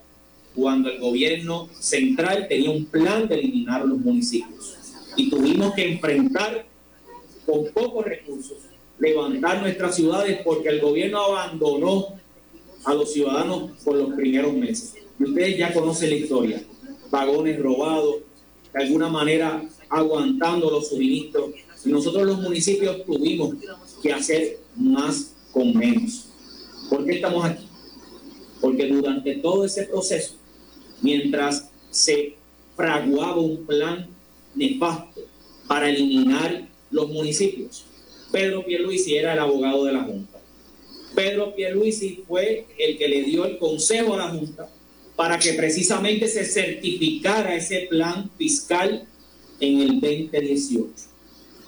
cuando 0.55 0.89
el 0.89 0.99
gobierno 0.99 1.69
central 1.79 2.47
tenía 2.47 2.69
un 2.69 2.85
plan 2.85 3.27
de 3.27 3.35
eliminar 3.35 3.85
los 3.85 3.99
municipios. 3.99 4.77
Y 5.15 5.29
tuvimos 5.29 5.73
que 5.73 5.93
enfrentar 5.93 6.65
con 7.45 7.65
pocos 7.73 8.05
recursos, 8.05 8.57
levantar 8.99 9.61
nuestras 9.61 9.95
ciudades 9.95 10.39
porque 10.43 10.69
el 10.69 10.79
gobierno 10.79 11.19
abandonó 11.19 12.19
a 12.85 12.93
los 12.93 13.11
ciudadanos 13.13 13.71
por 13.83 13.95
los 13.95 14.13
primeros 14.13 14.53
meses. 14.53 14.95
Y 15.19 15.23
ustedes 15.23 15.57
ya 15.57 15.73
conocen 15.73 16.09
la 16.09 16.15
historia. 16.15 16.63
Vagones 17.09 17.59
robados, 17.59 18.17
de 18.73 18.83
alguna 18.83 19.09
manera 19.09 19.63
aguantando 19.89 20.69
los 20.69 20.89
suministros. 20.89 21.51
Y 21.85 21.89
nosotros 21.89 22.25
los 22.25 22.39
municipios 22.39 23.05
tuvimos 23.05 23.55
que 24.01 24.13
hacer 24.13 24.59
más 24.75 25.33
con 25.51 25.75
menos. 25.75 26.29
¿Por 26.89 27.05
qué 27.05 27.13
estamos 27.13 27.45
aquí? 27.45 27.65
Porque 28.59 28.87
durante 28.87 29.35
todo 29.35 29.65
ese 29.65 29.83
proceso 29.83 30.35
mientras 31.03 31.69
se 31.91 32.35
fraguaba 32.75 33.37
un 33.37 33.65
plan 33.65 34.07
nefasto 34.55 35.21
para 35.67 35.89
eliminar 35.89 36.67
los 36.89 37.09
municipios. 37.09 37.85
Pedro 38.31 38.65
Pierluisi 38.65 39.15
era 39.15 39.33
el 39.33 39.39
abogado 39.39 39.85
de 39.85 39.93
la 39.93 40.03
Junta. 40.03 40.39
Pedro 41.13 41.53
Pierluisi 41.55 42.23
fue 42.27 42.65
el 42.79 42.97
que 42.97 43.07
le 43.07 43.23
dio 43.23 43.45
el 43.45 43.59
consejo 43.59 44.15
a 44.15 44.17
la 44.17 44.29
Junta 44.29 44.67
para 45.15 45.37
que 45.37 45.53
precisamente 45.53 46.27
se 46.27 46.43
certificara 46.43 47.55
ese 47.55 47.85
plan 47.89 48.31
fiscal 48.35 49.05
en 49.59 49.81
el 49.81 49.99
2018. 49.99 50.91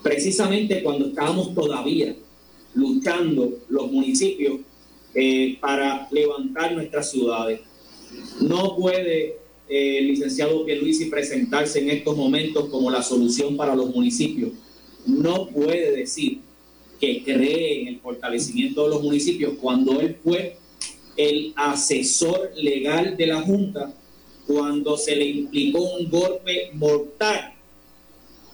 Precisamente 0.01 0.81
cuando 0.81 1.07
estábamos 1.07 1.53
todavía 1.53 2.15
luchando 2.73 3.59
los 3.69 3.91
municipios 3.91 4.59
eh, 5.13 5.57
para 5.61 6.07
levantar 6.11 6.73
nuestras 6.73 7.09
ciudades. 7.09 7.61
No 8.41 8.75
puede 8.75 9.37
eh, 9.67 9.97
el 9.97 10.07
licenciado 10.07 10.65
Pierluisi 10.65 11.05
presentarse 11.05 11.79
en 11.79 11.89
estos 11.89 12.15
momentos 12.15 12.69
como 12.69 12.91
la 12.91 13.01
solución 13.01 13.57
para 13.57 13.75
los 13.75 13.93
municipios. 13.93 14.51
No 15.05 15.47
puede 15.47 15.95
decir 15.95 16.39
que 16.99 17.23
cree 17.23 17.81
en 17.81 17.87
el 17.87 17.99
fortalecimiento 17.99 18.83
de 18.83 18.89
los 18.89 19.03
municipios 19.03 19.53
cuando 19.61 19.99
él 19.99 20.17
fue 20.23 20.57
el 21.17 21.53
asesor 21.55 22.51
legal 22.55 23.15
de 23.17 23.27
la 23.27 23.41
Junta 23.41 23.93
cuando 24.45 24.97
se 24.97 25.15
le 25.15 25.25
implicó 25.25 25.79
un 25.79 26.09
golpe 26.09 26.69
mortal 26.73 27.53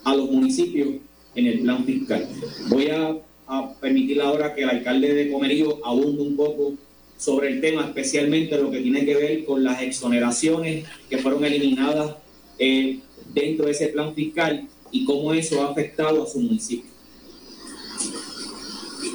a 0.03 0.15
los 0.15 0.31
municipios 0.31 0.89
en 1.35 1.47
el 1.47 1.59
plan 1.61 1.85
fiscal. 1.85 2.27
Voy 2.69 2.87
a, 2.87 3.17
a 3.47 3.73
permitir 3.79 4.21
ahora 4.21 4.55
que 4.55 4.63
el 4.63 4.69
alcalde 4.69 5.13
de 5.13 5.31
Comerío 5.31 5.85
abunde 5.85 6.21
un 6.21 6.35
poco 6.35 6.73
sobre 7.21 7.49
el 7.49 7.61
tema, 7.61 7.85
especialmente 7.85 8.57
lo 8.57 8.71
que 8.71 8.81
tiene 8.81 9.05
que 9.05 9.13
ver 9.13 9.45
con 9.45 9.63
las 9.63 9.79
exoneraciones 9.83 10.87
que 11.07 11.19
fueron 11.19 11.45
eliminadas 11.45 12.15
eh, 12.57 12.99
dentro 13.31 13.67
de 13.67 13.73
ese 13.73 13.89
plan 13.89 14.15
fiscal 14.15 14.67
y 14.89 15.05
cómo 15.05 15.31
eso 15.31 15.61
ha 15.61 15.69
afectado 15.69 16.23
a 16.23 16.27
su 16.27 16.39
municipio. 16.39 16.89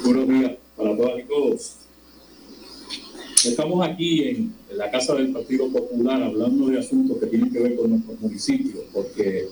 Buenos 0.05 0.29
días 0.29 0.53
para 0.77 0.97
todas 0.97 1.19
y 1.19 1.23
todos. 1.25 1.77
Estamos 3.45 3.85
aquí 3.85 4.23
en, 4.23 4.55
la 4.71 4.89
Casa 4.89 5.15
del 5.17 5.33
Partido 5.33 5.69
Popular 5.69 6.23
hablando 6.23 6.69
de 6.69 6.79
asuntos 6.79 7.19
que 7.19 7.27
tienen 7.27 7.51
que 7.51 7.59
ver 7.59 7.75
con 7.75 7.91
nuestros 7.91 8.21
municipios, 8.21 8.85
porque 8.93 9.49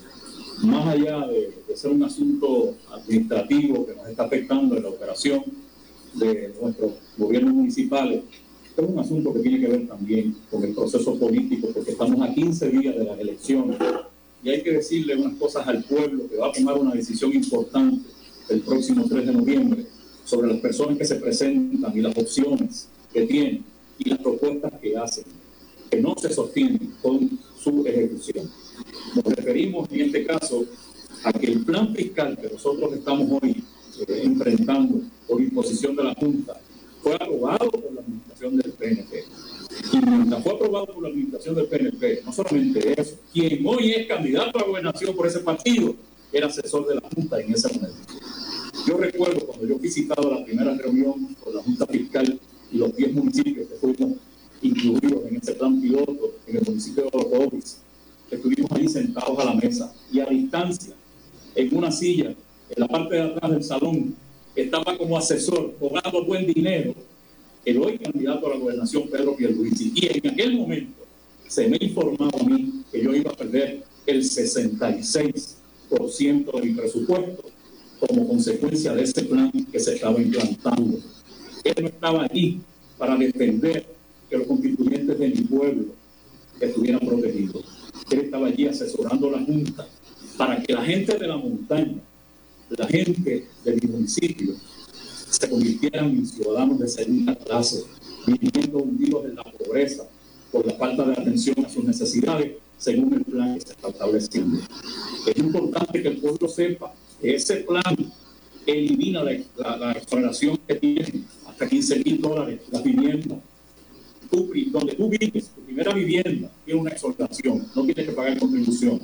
más 0.63 0.87
allá 0.87 1.27
de, 1.27 1.55
de 1.67 1.77
ser 1.77 1.91
un 1.91 2.05
asunto 2.05 2.77
administrativo 2.93 3.85
que 3.85 3.95
nos 3.97 4.09
está 4.09 4.25
afectando 4.25 4.77
en 4.77 4.83
la 4.85 4.91
operación 4.91 5.43
de 6.15 6.55
nuestros 6.61 6.93
gobiernos 7.17 7.55
municipales, 7.55 8.23
es 8.77 8.89
un 8.89 8.99
asunto 8.99 9.33
que 9.33 9.41
tiene 9.41 9.61
que 9.61 9.69
ver 9.69 9.89
también 9.89 10.37
con 10.51 10.65
el 10.65 10.75
proceso 10.75 11.17
político, 11.19 11.69
porque 11.73 11.93
estamos 11.93 12.21
a 12.21 12.33
15 12.33 12.71
días 12.71 12.97
de 12.97 13.05
las 13.05 13.19
elecciones 13.19 13.79
y 14.43 14.51
hay 14.51 14.63
que 14.63 14.73
decirle 14.73 15.17
unas 15.17 15.35
cosas 15.39 15.67
al 15.67 15.85
pueblo 15.85 16.29
que 16.29 16.37
va 16.37 16.49
a 16.49 16.53
tomar 16.53 16.79
una 16.79 16.93
decisión 16.93 17.33
importante 17.33 18.09
el 18.49 18.61
próximo 18.61 19.07
3 19.09 19.27
de 19.27 19.33
noviembre 19.33 19.87
sobre 20.25 20.49
las 20.49 20.59
personas 20.59 20.99
que 20.99 21.05
se 21.05 21.17
presentan 21.17 21.97
y 21.97 22.01
las 22.01 22.17
opciones 22.17 22.89
que 23.13 23.27
tienen 23.27 23.65
y 23.99 24.11
las 24.11 24.19
propuestas 24.19 24.73
que 24.83 24.97
hacen, 24.97 25.25
que 25.91 26.01
no 26.01 26.15
se 26.21 26.33
sostienen 26.33 26.95
con 27.01 27.39
su 27.59 27.87
ejecución. 27.87 28.51
Nos 29.15 29.25
referimos 29.25 29.91
en 29.93 30.01
este 30.01 30.27
caso 30.27 30.65
a 31.23 31.33
que 31.33 31.47
el 31.47 31.65
plan 31.65 31.95
fiscal 31.95 32.37
que 32.37 32.51
nosotros 32.51 32.93
estamos 32.93 33.41
hoy 33.41 33.65
eh, 34.09 34.21
enfrentando 34.25 35.01
por 35.29 35.41
imposición 35.41 35.95
de 35.97 36.05
la 36.05 36.15
Junta 36.15 36.61
fue 37.03 37.15
aprobado 37.15 37.71
por 37.71 37.93
la 37.95 38.03
administración 38.45 38.57
del 38.57 38.73
PNP. 38.73 39.25
Y 39.93 40.07
mientras 40.07 40.43
fue 40.43 40.53
aprobado 40.53 40.87
por 40.87 41.03
la 41.03 41.09
administración 41.09 41.55
del 41.55 41.67
PNP, 41.67 42.23
no 42.25 42.33
solamente 42.33 43.01
eso, 43.01 43.17
quien 43.33 43.67
hoy 43.67 43.93
es 43.93 44.07
candidato 44.07 44.59
a 44.59 44.65
gobernación 44.65 45.17
por 45.17 45.27
ese 45.27 45.41
partido 45.41 45.95
era 46.33 46.47
asesor 46.47 46.87
de 46.87 46.97
la 46.97 47.03
Junta 47.15 47.41
en 47.41 47.53
ese 47.53 47.69
momento. 47.73 47.99
Yo 48.87 48.99
recuerdo 48.99 49.47
cuando 49.47 49.67
yo 49.67 49.79
visitado 49.79 50.31
la 50.31 50.45
primera 50.45 50.75
reunión 50.75 51.35
con 51.43 51.55
la 51.55 51.63
Junta 51.63 51.87
Fiscal 51.87 52.39
y 52.71 52.77
los 52.77 52.95
10 52.95 53.13
municipios 53.15 53.69
que 53.69 53.75
fuimos 53.77 54.19
incluidos 54.63 55.27
en 55.27 55.37
ese 55.37 55.55
plan 55.55 55.81
piloto 55.81 56.35
en 56.47 56.57
el 56.57 56.63
municipio 56.67 57.05
de 57.05 57.11
Orocovis, 57.13 57.79
estuvimos 58.31 58.71
ahí 58.73 58.89
sentados 58.89 59.39
a 59.39 59.45
la 59.45 59.55
mesa 59.55 59.95
y 60.13 60.21
a 60.21 60.27
distancia, 60.27 60.95
en 61.55 61.77
una 61.77 61.91
silla, 61.93 62.35
en 62.71 62.81
la 62.81 62.89
parte 62.89 63.15
de 63.15 63.23
atrás 63.23 63.51
del 63.51 63.63
salón, 63.63 64.15
estaba 64.57 64.97
como 64.97 65.17
asesor, 65.17 65.75
cobrando 65.79 66.25
buen 66.25 66.47
dinero, 66.47 66.95
el 67.65 67.79
hoy 67.79 67.99
candidato 67.99 68.47
a 68.47 68.51
la 68.51 68.57
gobernación 68.57 69.09
Pedro 69.09 69.37
Pierluisi. 69.37 69.93
Y 69.95 70.07
en 70.19 70.31
aquel 70.31 70.57
momento 70.57 71.05
se 71.49 71.69
me 71.69 71.79
informaba 71.81 72.31
a 72.41 72.45
mí 72.45 72.83
que 72.91 73.03
yo 73.03 73.15
iba 73.15 73.31
a 73.31 73.37
perder 73.37 73.85
el 74.07 74.23
66% 74.23 75.57
de 75.91 76.63
mi 76.63 76.75
presupuesto 76.75 77.45
como 78.01 78.29
consecuencia 78.29 78.95
de 78.95 79.03
ese 79.03 79.23
plan 79.25 79.51
que 79.51 79.81
se 79.81 79.95
estaba 79.95 80.21
implantando. 80.21 80.99
Él 81.63 81.75
no 81.81 81.87
estaba 81.89 82.25
allí 82.25 82.61
para 82.99 83.17
defender 83.17 83.87
que 84.29 84.39
los 84.39 84.47
constituyentes 84.47 85.19
de 85.19 85.29
mi 85.29 85.41
pueblo 85.43 85.87
estuvieran 86.61 87.01
protegidos. 87.01 87.65
Él 88.11 88.21
estaba 88.21 88.49
allí 88.49 88.67
asesorando 88.67 89.31
la 89.31 89.43
Junta 89.43 89.87
para 90.37 90.63
que 90.63 90.73
la 90.73 90.85
gente 90.85 91.17
de 91.19 91.27
la 91.27 91.37
montaña 91.37 92.01
la 92.71 92.87
gente 92.87 93.47
de 93.65 93.75
mi 93.75 93.89
municipio 93.89 94.55
se 95.37 95.49
convirtieran 95.49 96.11
en 96.11 96.27
ciudadanos 96.27 96.79
de 96.79 96.89
segunda 96.89 97.35
clase, 97.35 97.85
viviendo 98.27 98.79
hundidos 98.79 99.25
en 99.27 99.35
la 99.37 99.45
pobreza 99.45 100.05
por 100.51 100.67
la 100.67 100.75
falta 100.75 101.05
de 101.05 101.13
atención 101.13 101.65
a 101.65 101.69
sus 101.69 101.85
necesidades, 101.85 102.53
según 102.79 103.15
el 103.15 103.25
plan 103.25 103.55
que 103.55 103.61
se 103.61 103.73
está 103.73 103.89
estableciendo. 103.89 104.59
Es 105.27 105.39
importante 105.39 106.03
que 106.03 106.09
el 106.09 106.19
pueblo 106.19 106.49
sepa 106.49 106.95
que 107.21 107.35
ese 107.35 107.57
plan 107.57 107.97
elimina 108.67 109.23
la, 109.23 109.77
la, 109.77 109.93
exoneración 109.93 110.59
que 110.67 110.75
tiene 110.77 111.25
hasta 111.47 111.69
15 111.69 111.99
mil 112.05 112.21
dólares 112.21 112.61
la 112.71 112.81
vivienda. 112.81 113.41
Tú, 114.31 114.51
donde 114.73 114.95
tú 114.95 115.09
vives, 115.09 115.51
tu 115.55 115.61
primera 115.63 115.93
vivienda 115.93 116.51
tiene 116.65 116.81
una 116.81 116.91
exoneración, 116.91 117.67
no 117.75 117.85
tienes 117.85 118.07
que 118.07 118.13
pagar 118.13 118.39
contribución. 118.39 119.01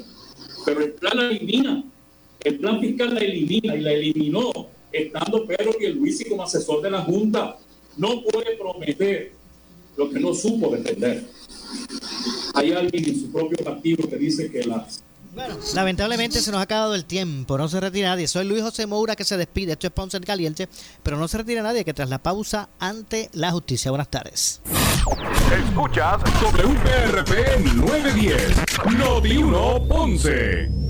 Pero 0.65 0.81
el 0.81 0.93
plan 0.93 1.17
la 1.17 1.31
elimina 1.31 1.85
el 2.43 2.59
plan 2.59 2.81
fiscal 2.81 3.15
la 3.15 3.21
elimina 3.21 3.77
y 3.77 3.81
la 3.81 3.93
eliminó 3.93 4.51
estando 4.93 5.47
Pedro 5.47 5.73
y 5.81 5.87
el 5.87 5.97
Luis 5.97 6.25
como 6.29 6.43
asesor 6.43 6.83
de 6.83 6.91
la 6.91 7.03
Junta. 7.03 7.57
No 7.97 8.23
puede 8.23 8.57
prometer 8.57 9.33
lo 9.97 10.11
que 10.11 10.21
no 10.21 10.35
supo 10.35 10.75
defender. 10.75 11.25
Hay 12.55 12.73
alguien 12.73 13.05
en 13.09 13.21
su 13.21 13.31
propio 13.31 13.59
partido 13.65 14.09
que 14.09 14.17
dice 14.17 14.51
que 14.51 14.65
las 14.65 15.03
bueno, 15.33 15.57
lamentablemente 15.75 16.41
se 16.41 16.51
nos 16.51 16.59
ha 16.59 16.63
acabado 16.63 16.95
el 16.97 17.05
tiempo, 17.05 17.57
no 17.57 17.69
se 17.69 17.79
retira 17.79 18.09
nadie. 18.09 18.27
Soy 18.27 18.45
Luis 18.45 18.63
José 18.63 18.87
Moura 18.87 19.15
que 19.15 19.25
se 19.25 19.37
despide. 19.37 19.73
Esto 19.73 19.87
es 19.87 19.93
Ponce 19.93 20.17
en 20.17 20.25
Caliente, 20.25 20.69
pero 21.05 21.17
no 21.17 21.29
se 21.29 21.39
retira 21.39 21.63
nadie 21.63 21.85
que 21.85 21.95
tras 21.95 22.11
la 22.11 22.19
pausa 22.19 22.69
ante 22.81 23.31
la 23.33 23.53
justicia. 23.53 23.93
Buenas 23.93 24.09
tardes. 24.09 24.61
Escuchas 25.69 26.21
WPRP 26.43 27.61
910, 27.77 28.99
Noti 28.99 29.37
1 29.37 29.89
Ponce. 29.89 30.90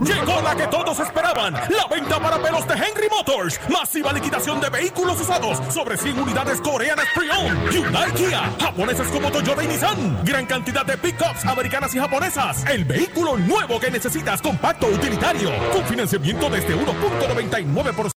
Llegó 0.00 0.40
la 0.40 0.56
que 0.56 0.66
todos 0.68 0.98
esperaban, 1.00 1.52
la 1.52 1.86
venta 1.90 2.18
para 2.18 2.42
pelos 2.42 2.66
de 2.66 2.74
Henry 2.74 3.08
Motors. 3.10 3.60
Masiva 3.68 4.12
liquidación 4.12 4.60
de 4.60 4.70
vehículos 4.70 5.20
usados 5.20 5.60
sobre 5.72 5.98
100 5.98 6.18
unidades 6.18 6.60
coreanas 6.60 7.04
pre-owned. 7.14 7.70
Hyundai 7.70 8.10
Kia, 8.12 8.50
japonesas 8.58 9.08
como 9.08 9.30
Toyota 9.30 9.62
y 9.62 9.68
Nissan. 9.68 10.24
Gran 10.24 10.46
cantidad 10.46 10.86
de 10.86 10.96
pickups 10.96 11.44
americanas 11.44 11.94
y 11.94 11.98
japonesas. 11.98 12.64
El 12.66 12.84
vehículo 12.84 13.36
nuevo 13.36 13.78
que 13.78 13.90
necesitas, 13.90 14.40
compacto, 14.40 14.86
utilitario. 14.86 15.50
Con 15.72 15.84
financiamiento 15.84 16.48
desde 16.48 16.74
1.99%. 16.74 18.10